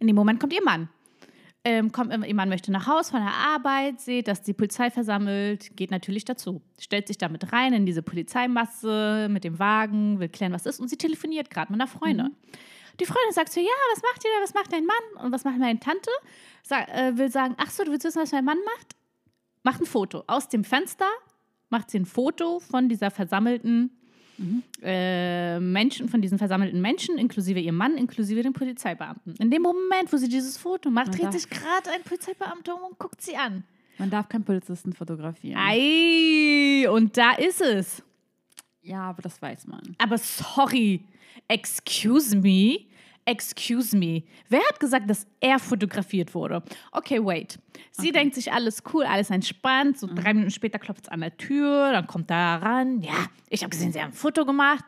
[0.00, 0.88] In dem Moment kommt ihr Mann.
[1.62, 5.76] Ähm, kommt, ihr Mann möchte nach Hause von der Arbeit, sieht, dass die Polizei versammelt,
[5.76, 6.62] geht natürlich dazu.
[6.78, 10.88] Stellt sich damit rein in diese Polizeimasse mit dem Wagen, will klären, was ist und
[10.88, 12.34] sie telefoniert gerade mit einer Freundin.
[12.98, 15.44] Die Freundin sagt so, ja, was macht ihr da, was macht dein Mann und was
[15.44, 16.10] macht meine Tante?
[16.62, 18.96] Sag, äh, will sagen, ach so, du willst wissen, was mein Mann macht?
[19.62, 20.24] Macht ein Foto.
[20.26, 21.08] Aus dem Fenster
[21.68, 23.90] macht sie ein Foto von dieser versammelten
[24.82, 29.34] äh, Menschen, von diesen versammelten Menschen, inklusive ihrem Mann, inklusive dem Polizeibeamten.
[29.36, 32.90] In dem Moment, wo sie dieses Foto macht, Man dreht sich gerade ein Polizeibeamter um
[32.90, 33.64] und guckt sie an.
[33.98, 35.60] Man darf keinen Polizisten fotografieren.
[35.62, 38.02] Ei, und da ist es.
[38.82, 39.94] Ja, aber das weiß man.
[39.98, 41.04] Aber sorry,
[41.48, 42.86] excuse me,
[43.24, 44.22] excuse me.
[44.48, 46.62] Wer hat gesagt, dass er fotografiert wurde?
[46.92, 47.58] Okay, wait.
[47.92, 49.98] Sie denkt sich, alles cool, alles entspannt.
[49.98, 53.00] So drei Minuten später klopft es an der Tür, dann kommt da ran.
[53.02, 54.84] Ja, ich habe gesehen, Sie haben ein Foto gemacht.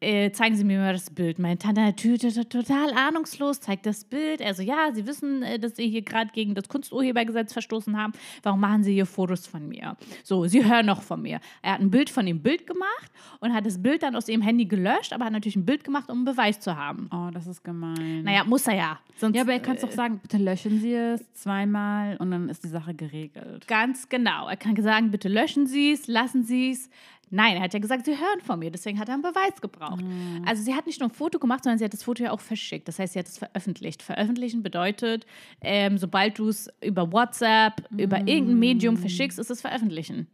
[0.00, 1.38] Äh, zeigen Sie mir mal das Bild.
[1.38, 4.42] Meine Tante natürlich total ahnungslos, zeigt das Bild.
[4.42, 8.12] Also ja, Sie wissen, äh, dass Sie hier gerade gegen das Kunsturhebergesetz verstoßen haben.
[8.42, 9.96] Warum machen Sie hier Fotos von mir?
[10.22, 11.40] So, Sie hören noch von mir.
[11.62, 14.42] Er hat ein Bild von dem Bild gemacht und hat das Bild dann aus ihrem
[14.42, 17.08] Handy gelöscht, aber hat natürlich ein Bild gemacht, um einen Beweis zu haben.
[17.12, 18.22] Oh, das ist gemein.
[18.24, 19.00] Naja, muss er ja.
[19.16, 22.30] Sonst, ja, aber er kann es äh, doch sagen, bitte löschen Sie es zweimal und
[22.30, 23.66] dann ist die Sache geregelt.
[23.66, 24.48] Ganz genau.
[24.48, 26.88] Er kann sagen, bitte löschen Sie es, lassen Sie es.
[27.32, 30.02] Nein, er hat ja gesagt, Sie hören von mir, deswegen hat er einen Beweis gebraucht.
[30.02, 30.42] Mhm.
[30.46, 32.40] Also sie hat nicht nur ein Foto gemacht, sondern sie hat das Foto ja auch
[32.40, 32.88] verschickt.
[32.88, 34.02] Das heißt, sie hat es veröffentlicht.
[34.02, 35.26] Veröffentlichen bedeutet,
[35.60, 40.26] ähm, sobald du es über WhatsApp, über irgendein Medium verschickst, ist es veröffentlichen.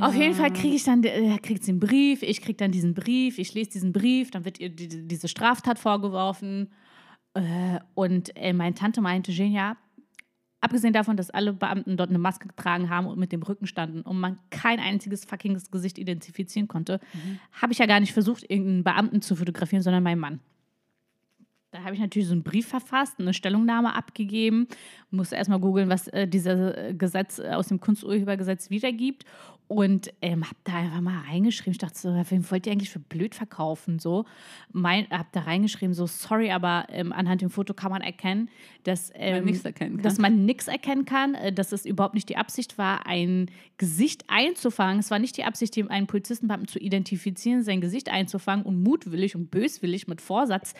[0.00, 3.38] Auf jeden Fall kriege ich dann, äh, kriegt einen Brief, ich kriege dann diesen Brief,
[3.38, 6.70] ich lese diesen Brief, dann wird ihr die, die- diese Straftat vorgeworfen.
[7.34, 9.76] Äh, und äh, meine Tante meinte, Genia,
[10.60, 14.00] abgesehen davon, dass alle Beamten dort eine Maske getragen haben und mit dem Rücken standen
[14.02, 16.98] und man kein einziges fucking Gesicht identifizieren konnte,
[17.52, 20.40] habe ich ja gar nicht versucht, irgendeinen Beamten zu fotografieren, sondern meinen Mann.
[21.72, 24.66] Da habe ich natürlich so einen Brief verfasst, eine Stellungnahme abgegeben,
[25.10, 29.24] musste erstmal googeln, was äh, dieses äh, Gesetz äh, aus dem Kunsturhebergesetz wiedergibt
[29.68, 31.72] und ähm, habe da einfach mal reingeschrieben.
[31.72, 33.98] Ich dachte so, wem wollt ihr eigentlich für blöd verkaufen?
[33.98, 34.24] So,
[34.72, 38.48] mein, habe da reingeschrieben, so sorry, aber ähm, anhand dem Foto kann man erkennen,
[38.84, 40.04] dass ähm, nichts erkennen kann.
[40.04, 45.00] dass man nichts erkennen kann, dass es überhaupt nicht die Absicht war, ein Gesicht einzufangen.
[45.00, 49.50] Es war nicht die Absicht, einen Polizistenbeamten zu identifizieren, sein Gesicht einzufangen und mutwillig und
[49.50, 50.74] böswillig mit Vorsatz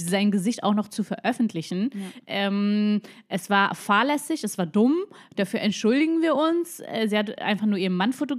[0.00, 1.90] sein Gesicht auch noch zu veröffentlichen.
[2.26, 4.96] Ähm, es war fahrlässig, es war dumm.
[5.36, 6.80] Dafür entschuldigen wir uns.
[6.80, 8.31] Äh, sie hat einfach nur ihren Mann fotografiert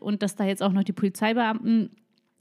[0.00, 1.90] und dass da jetzt auch noch die Polizeibeamten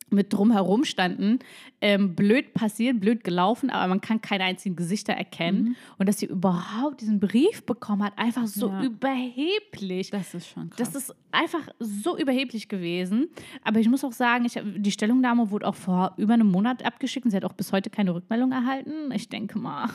[0.10, 1.40] mit drumherum standen.
[1.82, 5.76] Ähm, blöd passiert, blöd gelaufen, aber man kann keine einzigen Gesichter erkennen.
[5.98, 8.84] Und dass sie überhaupt diesen Brief bekommen hat, einfach so Ja.
[8.84, 10.12] überheblich.
[10.12, 10.78] Das ist schon krass.
[10.92, 13.28] Das ist einfach so überheblich gewesen.
[13.64, 17.26] Aber ich muss auch sagen, ich, die Stellungnahme wurde auch vor über einem Monat abgeschickt
[17.26, 19.12] und sie hat auch bis heute keine Rückmeldung erhalten.
[19.14, 19.90] Ich denke mal,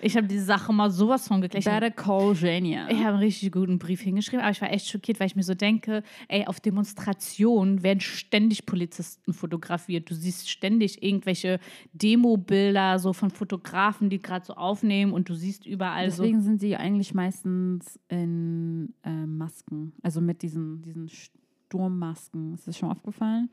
[0.00, 1.64] ich habe die Sache mal sowas von geklärt.
[1.64, 2.88] Better call Genia.
[2.88, 5.42] ich habe einen richtig guten Brief hingeschrieben, aber ich war echt schockiert, weil ich mir
[5.42, 10.10] so denke, ey, auf Demonstrationen werden ständig Polizisten fotografiert.
[10.10, 11.58] Du siehst ständig irgendwelche
[11.92, 16.22] Demo-Bilder so von Fotografen, die gerade so aufnehmen und du siehst überall so.
[16.22, 22.54] Deswegen sind sie eigentlich meistens in äh, Masken, also mit diesen, diesen Sturmmasken.
[22.54, 23.48] Ist das schon aufgefallen?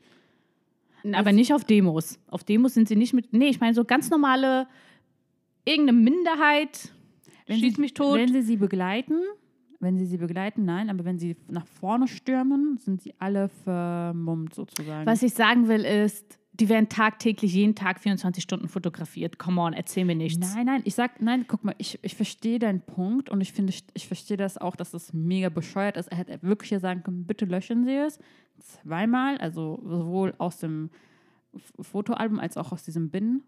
[1.12, 2.18] Aber nicht auf Demos.
[2.28, 3.32] Auf Demos sind sie nicht mit.
[3.32, 4.66] Nee, ich meine so ganz normale,
[5.64, 6.92] irgendeine Minderheit,
[7.48, 8.18] schießt sie, mich tot.
[8.18, 9.20] Wenn sie sie begleiten,
[9.80, 14.54] wenn sie sie begleiten, nein, aber wenn sie nach vorne stürmen, sind sie alle vermummt
[14.54, 15.06] sozusagen.
[15.06, 19.38] Was ich sagen will ist, die werden tagtäglich jeden Tag 24 Stunden fotografiert.
[19.38, 20.54] Come on, erzähl mir nichts.
[20.54, 23.70] Nein, nein, ich sag, nein, guck mal, ich, ich verstehe deinen Punkt und ich finde,
[23.70, 26.06] ich, ich verstehe das auch, dass das mega bescheuert ist.
[26.12, 28.20] Er hätte wirklich ja sagen können, bitte löschen Sie es.
[28.60, 30.90] Zweimal, also sowohl aus dem
[31.80, 33.42] Fotoalbum als auch aus diesem Bin.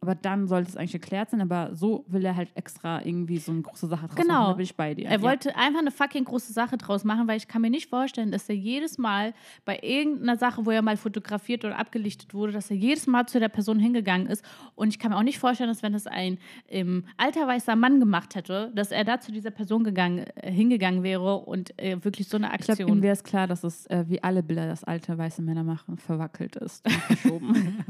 [0.00, 3.50] Aber dann sollte es eigentlich geklärt sein, aber so will er halt extra irgendwie so
[3.50, 4.32] eine große Sache draus Genau.
[4.34, 4.46] machen.
[4.50, 5.06] Da bin ich bei dir.
[5.06, 5.22] Er Ja.
[5.22, 8.48] wollte einfach eine fucking große Sache draus machen, weil ich kann mir nicht vorstellen, dass
[8.48, 9.34] er jedes Mal
[9.64, 13.40] bei irgendeiner Sache, wo er mal fotografiert oder abgelichtet wurde, dass er jedes Mal zu
[13.40, 14.44] der Person hingegangen ist.
[14.76, 17.98] Und ich kann mir auch nicht vorstellen, dass wenn das ein ähm, alter weißer Mann
[17.98, 22.28] gemacht hätte, dass er da zu dieser Person gegangen, äh, hingegangen wäre und äh, wirklich
[22.28, 23.02] so eine Ich glaube, ihm Aktion.
[23.02, 26.54] wäre es klar, dass es, äh, wie alle Bilder, das alte weiße Männer machen, verwackelt
[26.54, 26.88] ist.
[27.08, 27.84] verschoben.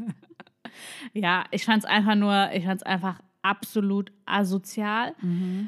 [1.15, 5.15] Ja, ich fand es einfach nur, ich fand es einfach absolut asozial.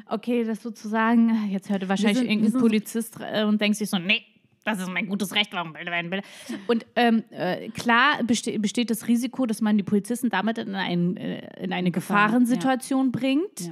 [0.07, 4.23] Okay, das sozusagen, jetzt hörte wahrscheinlich sind- irgendein Polizist äh, und denkt sich so, nee,
[4.63, 6.23] das ist mein gutes Recht, warum Bilder werden Bilder.
[6.67, 11.17] Und ähm, äh, klar beste besteht das Risiko, dass man die Polizisten damit in, ein,
[11.17, 13.61] äh, in eine Gefahr, Gefahrensituation bringt.
[13.61, 13.71] Ja.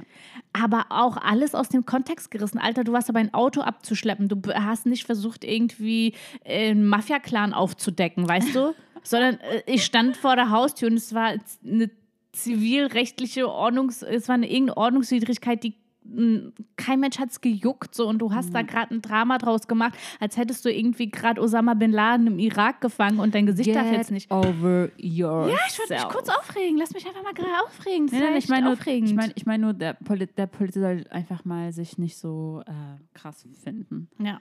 [0.52, 2.58] Aber auch alles aus dem Kontext gerissen.
[2.58, 4.28] Alter, du warst aber ein Auto abzuschleppen.
[4.28, 8.74] Du hast nicht versucht, irgendwie äh, einen Mafia-Clan aufzudecken, weißt du?
[9.02, 11.34] Sondern äh, ich stand vor der Haustür und es war
[11.64, 11.90] eine
[12.32, 18.06] zivilrechtliche Ordnungs-, es war eine irgendeine Ordnungswidrigkeit, die mh, kein Mensch hat es gejuckt so
[18.08, 18.54] und du hast Mhm.
[18.54, 22.38] da gerade ein Drama draus gemacht, als hättest du irgendwie gerade Osama Bin Laden im
[22.38, 24.30] Irak gefangen und dein Gesicht darf jetzt nicht.
[24.30, 25.50] over yourself.
[25.52, 26.78] Ja, ich wollte mich kurz aufregen.
[26.78, 28.06] Lass mich einfach mal gerade aufregen.
[28.06, 31.44] Das echt ich meine ich meine, ich meine nur, der, Poli der Polizist soll einfach
[31.44, 32.72] mal sich nicht so äh,
[33.14, 34.08] krass finden.
[34.18, 34.40] ja.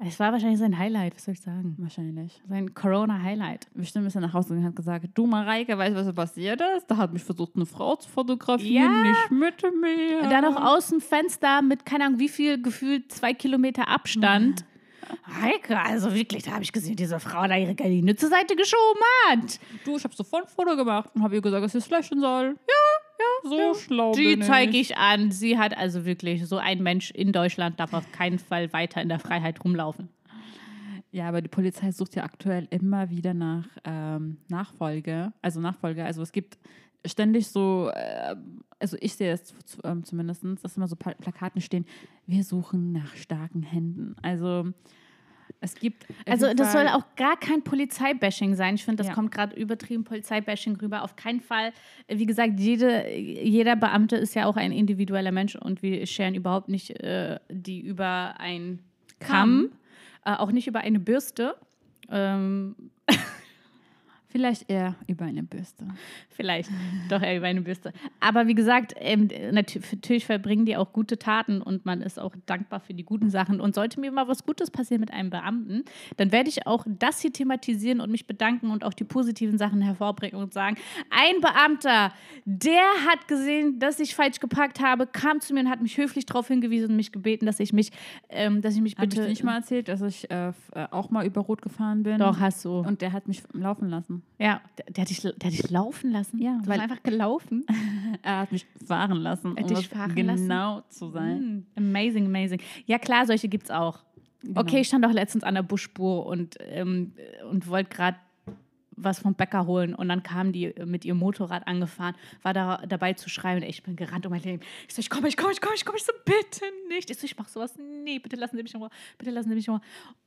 [0.00, 1.76] Es war wahrscheinlich sein Highlight, was soll ich sagen?
[1.78, 2.42] Wahrscheinlich.
[2.48, 3.68] Sein Corona-Highlight.
[3.74, 6.12] Bestimmt ist er nach Hause gegangen und hat gesagt, du Mareike, weißt du, was da
[6.12, 6.86] passiert ist?
[6.88, 9.02] Da hat mich versucht, eine Frau zu fotografieren, Ja.
[9.02, 10.28] nicht mit mir.
[10.28, 14.64] Dann noch aus dem Fenster mit, keine Ahnung, wie viel, gefühlt zwei Kilometer Abstand.
[15.40, 19.00] Heike, also wirklich, da habe ich gesehen, diese Frau da ihre Gardine zur Seite geschoben
[19.28, 19.60] hat.
[19.84, 22.20] Du, ich habe sofort ein Foto gemacht und habe ihr gesagt, dass sie es löschen
[22.20, 22.56] soll.
[22.66, 22.83] Ja,
[23.18, 25.30] ja, so schlau Die zeige ich an.
[25.30, 29.08] Sie hat also wirklich, so ein Mensch in Deutschland darf auf keinen Fall weiter in
[29.08, 30.08] der Freiheit rumlaufen.
[31.12, 35.32] Ja, aber die Polizei sucht ja aktuell immer wieder nach ähm, Nachfolge.
[35.42, 36.04] Also Nachfolge.
[36.04, 36.58] Also es gibt
[37.06, 38.34] ständig so, äh,
[38.80, 41.86] also ich sehe zu, ähm, zumindest, dass immer so Pla Plakaten stehen,
[42.26, 44.16] wir suchen nach starken Händen.
[44.22, 44.72] Also
[45.60, 46.06] Es gibt.
[46.26, 48.74] Also das soll auch gar kein Polizeibashing sein.
[48.74, 49.14] Ich finde, das Ja.
[49.14, 51.02] kommt gerade übertrieben Polizeibashing rüber.
[51.02, 51.72] Auf keinen Fall.
[52.08, 56.68] Wie gesagt, jede, jeder Beamte ist ja auch ein individueller Mensch und wir scheren überhaupt
[56.68, 58.80] nicht äh, die über einen
[59.20, 59.70] Kamm,
[60.24, 61.56] äh, auch nicht über eine Bürste.
[62.10, 62.76] Ähm,
[64.36, 65.86] Vielleicht eher über eine Bürste.
[66.28, 66.68] Vielleicht
[67.08, 67.92] doch eher über eine Bürste.
[68.18, 72.34] Aber wie gesagt, ähm, nat- natürlich verbringen die auch gute Taten und man ist auch
[72.44, 73.60] dankbar für die guten Sachen.
[73.60, 75.84] Und sollte mir mal was Gutes passieren mit einem Beamten,
[76.16, 79.80] dann werde ich auch das hier thematisieren und mich bedanken und auch die positiven Sachen
[79.82, 80.78] hervorbringen und sagen,
[81.10, 82.12] ein Beamter,
[82.44, 86.26] der hat gesehen, dass ich falsch geparkt habe, kam zu mir und hat mich höflich
[86.26, 87.92] darauf hingewiesen und mich gebeten, dass ich mich,
[88.30, 90.52] ähm, dass ich mich Habe ich bitte nicht mal erzählt, dass ich äh, äh,
[90.90, 92.18] auch mal über Rot gefahren bin?
[92.18, 92.78] Doch, hast du.
[92.80, 94.22] Und der hat mich laufen lassen.
[94.38, 96.40] Ja, der, der, hat dich, der hat dich laufen lassen.
[96.40, 97.64] Ja, du bist einfach gelaufen.
[98.22, 100.90] Er hat mich fahren lassen, um Hat dich es fahren genau lassen?
[100.90, 101.66] zu sein.
[101.74, 102.60] Mm, amazing, amazing.
[102.86, 103.98] Ja, klar, solche gibt es auch.
[104.40, 104.60] Genau.
[104.60, 107.12] Okay, ich stand doch letztens an der Busspur und, ähm,
[107.50, 108.16] und wollte gerade
[108.96, 113.14] was vom Bäcker holen und dann kam die mit ihrem Motorrad angefahren, war da dabei
[113.14, 114.62] zu schreien und ich bin gerannt um mein Leben.
[114.88, 115.98] Ich so, ich komme, ich komme, ich komme, ich komme.
[115.98, 117.10] Ich so, bitte nicht.
[117.10, 117.74] Ich so, ich mach sowas.
[118.04, 118.90] Nee, bitte lassen Sie mich in Ruhe.
[119.18, 119.82] Bitte lassen Sie mich in Ruhe.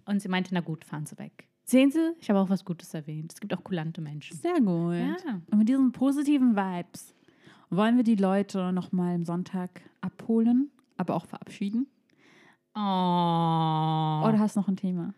[0.06, 1.48] Und sie meinte, na gut, fahren Sie weg.
[1.70, 3.34] Sehen Sie, ich habe auch was Gutes erwähnt.
[3.34, 4.38] Es gibt auch kulante Menschen.
[4.38, 4.96] Sehr gut.
[4.96, 5.42] Ja.
[5.52, 7.14] Und mit diesen positiven Vibes
[7.70, 11.88] wollen wir die Leute nochmal am Sonntag abholen, aber auch verabschieden.
[12.74, 12.80] Oh.
[12.80, 15.14] Oder hast du noch ein Thema?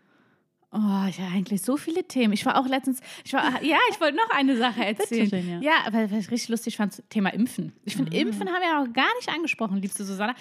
[0.72, 2.32] Oh, ich habe eigentlich so viele Themen.
[2.32, 5.28] Ich war auch letztens, ich war, ja, ich wollte noch eine Sache erzählen.
[5.28, 5.60] schön, ja.
[5.60, 7.72] ja, aber was ich richtig lustig fand, Thema Impfen.
[7.84, 10.34] Ich finde, Impfen haben wir auch gar nicht angesprochen, liebste Susanna.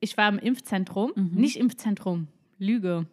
[0.00, 3.06] Ich war im Impfzentrum, nicht Impfzentrum, Lüge.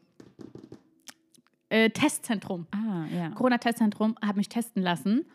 [1.69, 2.67] Äh, Testzentrum.
[2.71, 3.29] Ah, ja.
[3.31, 5.25] Corona-Testzentrum, habe mich testen lassen.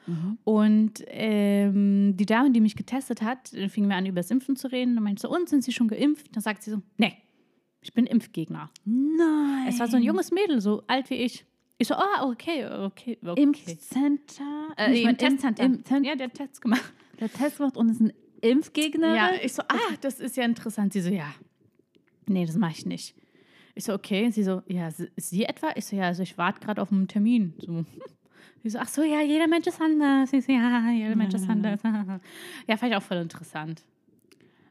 [0.44, 4.70] Und ähm, die Dame, die mich getestet hat, fing mir an, über das Impfen zu
[4.70, 4.96] reden.
[4.96, 6.28] Und meinte so, und sind Sie schon geimpft?
[6.34, 7.14] Dann sagt sie so, nee,
[7.80, 8.70] ich bin Impfgegner.
[8.84, 9.66] Nein.
[9.68, 11.46] Es war so ein junges Mädel, so alt wie ich.
[11.78, 13.42] Ich so, ah, okay, okay, okay.
[13.42, 14.68] Impfcenter?
[14.76, 15.64] Äh, Ich mein, Testcenter.
[15.64, 16.92] Im, im, ja, der hat Tests gemacht.
[17.18, 18.12] Der Test macht und ist ein
[18.42, 19.16] Impfgegner.
[19.16, 20.92] Ja, ich so, ah, das ist ja interessant.
[20.92, 21.32] Sie so, ja,
[22.26, 23.14] nee, das mache ich nicht.
[23.74, 24.30] Ich so, okay.
[24.30, 25.68] Sie so, ja, Sie- Sie etwa?
[25.76, 27.54] Ich so, ja, also ich warte gerade auf einen Termin.
[27.58, 27.84] So.
[28.62, 30.32] Sie so, ach so, ja, jeder Mensch ist anders.
[30.32, 31.80] Ich so, ja, jeder Mensch ist anders.
[32.66, 33.82] Ja, fand ich auch voll interessant.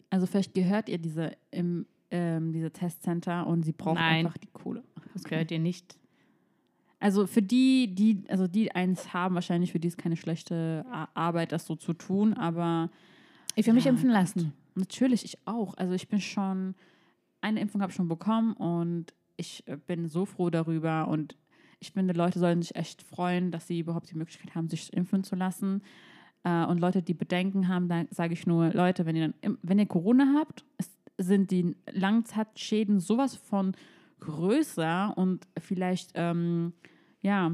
[0.09, 4.25] Also vielleicht gehört ihr diese, im, ähm, diese Testcenter und sie braucht Nein.
[4.25, 4.83] einfach die Kohle.
[5.13, 5.97] Das gehört dir nicht.
[6.99, 11.51] Also für die, die, also die eins haben, wahrscheinlich für die ist keine schlechte Arbeit,
[11.51, 12.89] das so zu tun, aber
[13.55, 14.53] Ich will mich Ja, impfen lassen.
[14.75, 15.75] natürlich ich auch.
[15.75, 16.75] Also ich bin schon,
[17.41, 21.37] eine Impfung habe ich schon bekommen und ich äh, bin so froh darüber und
[21.79, 25.23] ich finde, Leute sollen sich echt freuen, dass sie überhaupt die Möglichkeit haben, sich impfen
[25.23, 25.81] zu lassen.
[26.43, 29.79] Äh, Und Leute, die Bedenken haben, da sage ich nur, Leute, wenn ihr, dann, wenn
[29.79, 30.65] ihr Corona habt,
[31.17, 33.75] sind die Langzeitschäden sowas von
[34.19, 36.73] größer und vielleicht, ähm,
[37.21, 37.51] ja,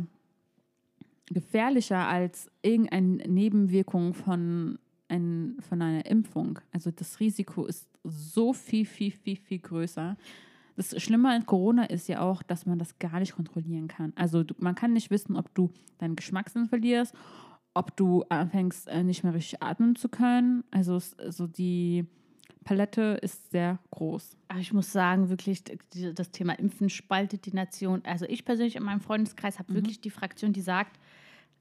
[1.28, 6.60] gefährlicher als irgendeine Nebenwirkung von, ein, von einer Impfung.
[6.72, 10.18] Also das Risiko ist so viel, viel, viel, viel größer.
[10.76, 14.14] Das Schlimme an Corona ist ja auch, dass man das gar nicht kontrollieren kann.
[14.16, 17.16] Also du, man kann nicht wissen, ob du deinen Geschmackssinn verlierst,
[17.74, 20.64] ob du anfängst, äh, nicht mehr richtig atmen zu können.
[20.72, 22.06] Also, also die
[22.66, 24.38] Palette ist sehr groß.
[24.50, 28.02] Aber ich muss sagen, wirklich, das Thema Impfen spaltet die Nation.
[28.04, 31.00] Also ich persönlich in meinem Freundeskreis habe wirklich die Fraktion, die sagt,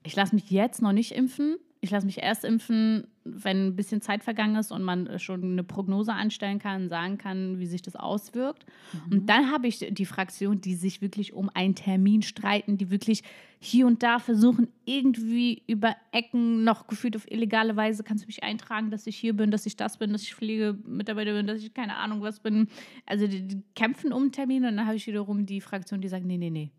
[0.03, 1.57] ich lasse mich jetzt noch nicht impfen.
[1.85, 5.43] Ich lasse mich erst impfen, wenn ein bisschen Zeit vergangen ist und man äh, schon
[5.43, 8.65] eine Prognose anstellen kann, sagen kann, wie sich das auswirkt.
[9.11, 13.23] Und dann habe ich die Fraktion, die sich wirklich um einen Termin streiten, die wirklich
[13.59, 18.43] hier und da versuchen, irgendwie über Ecken noch gefühlt auf illegale Weise, kannst du mich
[18.43, 21.75] eintragen, dass ich hier bin, dass ich das bin, dass ich Pflegemitarbeiter bin, dass ich
[21.75, 22.69] keine Ahnung was bin.
[23.05, 26.09] Also die, die kämpfen um einen Termin und dann habe ich wiederum die Fraktion, die
[26.09, 26.71] sagt, nee, nee, nee.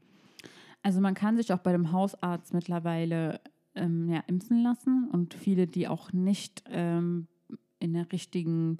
[0.81, 3.39] Also man kann sich auch bei dem Hausarzt mittlerweile
[3.75, 7.27] ähm, ja, impfen lassen und viele, die auch nicht ähm,
[7.79, 8.77] in der richtigen,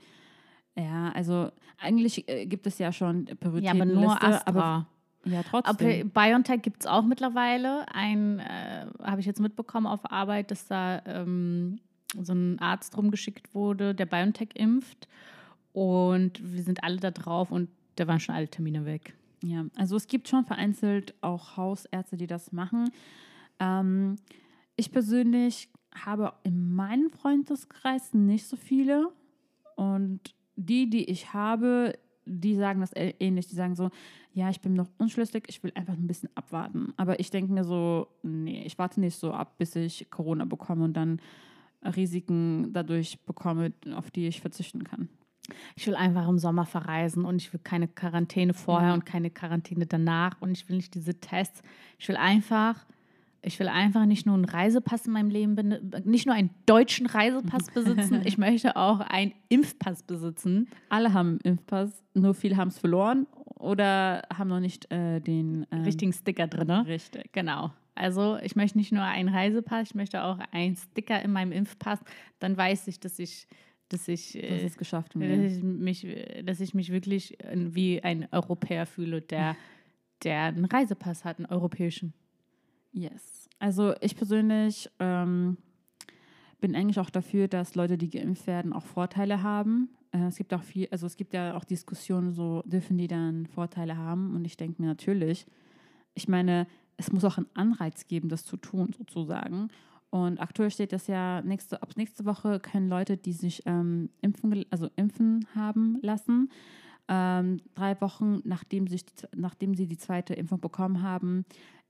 [0.76, 4.42] ja, also eigentlich äh, gibt es ja schon Ja, Prioritätenliste, aber nur Astra.
[4.46, 4.88] aber
[5.26, 6.12] ja, trotzdem.
[6.12, 7.86] BioNTech gibt es auch mittlerweile.
[7.94, 11.80] Ein, äh, habe ich jetzt mitbekommen auf Arbeit, dass da ähm,
[12.22, 15.08] so ein Arzt rumgeschickt wurde, der BioNTech impft.
[15.74, 19.16] Und wir sind alle da drauf und da waren schon alle Termine weg.
[19.44, 22.90] Ja, also es gibt schon vereinzelt auch Hausärzte, die das machen.
[23.60, 24.18] Ähm,
[24.76, 29.10] ich persönlich habe in meinem Freundeskreis nicht so viele.
[29.76, 30.20] Und
[30.56, 33.48] die, die ich habe, die sagen das ä- ähnlich.
[33.48, 33.90] Die sagen so,
[34.34, 36.94] ja, ich bin noch unschlüssig, ich will einfach ein bisschen abwarten.
[36.98, 40.84] Aber ich denke mir so, nee, ich warte nicht so ab, bis ich Corona bekomme
[40.86, 41.22] und dann
[41.84, 45.10] Risiken dadurch bekomme, auf die ich verzichten kann.
[45.76, 48.94] Ich will einfach im Sommer verreisen und ich will keine Quarantäne vorher Ja.
[48.96, 51.62] und keine Quarantäne danach und ich will nicht diese Tests.
[52.00, 52.86] Ich will einfach,
[53.46, 55.56] ich will einfach nicht nur einen Reisepass in meinem Leben,
[56.04, 60.68] nicht nur einen deutschen Reisepass besitzen, ich möchte auch einen Impfpass besitzen.
[60.90, 63.28] Alle haben einen Impfpass, nur viele haben es verloren
[63.60, 66.68] oder haben noch nicht äh, den ähm, Richtigen Sticker drin.
[66.68, 66.86] Ne?
[66.88, 67.32] Richtig.
[67.34, 67.72] Genau.
[67.94, 72.00] Also ich möchte nicht nur einen Reisepass, ich möchte auch einen Sticker in meinem Impfpass.
[72.40, 73.48] Dann weiß ich, dass ich,
[73.90, 75.14] dass ich, Das äh, ist geschafft.
[75.16, 76.08] dass ich mich,
[76.44, 79.56] dass ich mich wirklich wie ein Europäer fühle, der,
[80.24, 82.14] der einen Reisepass hat, einen europäischen.
[82.96, 83.50] Yes.
[83.60, 85.58] Also ich persönlich ähm,
[86.62, 89.90] bin eigentlich auch dafür, dass Leute, die geimpft werden, auch Vorteile haben.
[90.12, 93.48] Äh, es gibt auch viel, also es gibt ja auch Diskussionen, so dürfen die dann
[93.48, 94.34] Vorteile haben.
[94.34, 95.46] Und ich denke mir natürlich,
[96.14, 99.68] ich meine, es muss auch einen Anreiz geben, das zu tun, sozusagen.
[100.10, 104.66] Und aktuell steht das ja, nächste, ab nächste Woche können Leute, die sich ähm, impfen,
[104.70, 106.50] also impfen haben lassen,
[107.10, 109.04] ähm, drei Wochen nachdem, sich,
[109.36, 111.46] nachdem sie die zweite Impfung bekommen haben,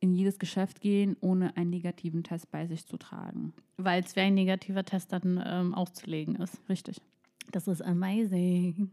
[0.05, 3.53] in jedes Geschäft gehen, ohne einen negativen Test bei sich zu tragen.
[3.77, 6.61] Weil es wie ein negativer Test dann ähm, auszulegen ist.
[6.69, 7.01] Richtig.
[7.51, 8.91] Das ist amazing.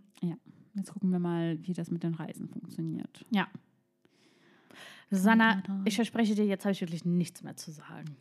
[0.74, 3.24] Jetzt gucken wir mal, wie das mit den Reisen funktioniert.
[3.30, 3.46] Ja.
[5.10, 8.16] Susanna, ich verspreche dir, jetzt habe ich wirklich nichts mehr zu sagen.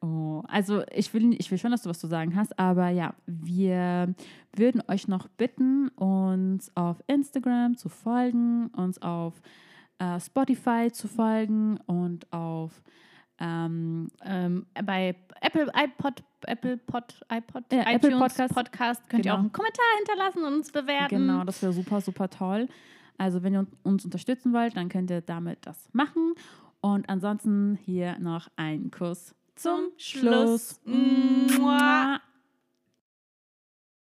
[0.00, 3.14] Oh, also ich will, ich will schon, dass du was zu sagen hast, aber ja,
[3.26, 4.14] wir
[4.54, 9.42] würden euch noch bitten, uns auf Instagram zu folgen, uns auf
[10.00, 12.82] äh, Spotify zu folgen und auf
[13.38, 18.54] ähm, Ähm, bei Apple iPod, Apple Pod, iPod, Ja, iTunes Apple Podcast.
[18.54, 19.34] Podcast könnt ihr Genau.
[19.36, 21.08] auch einen Kommentar hinterlassen und uns bewerten.
[21.26, 22.68] Genau, das wäre super, super toll.
[23.16, 26.34] Also wenn ihr uns unterstützen wollt, dann könnt ihr damit das machen.
[26.82, 30.80] Und ansonsten hier noch ein Kuss zum Schluss.
[30.84, 31.56] Schluss.
[31.58, 32.20] Mua.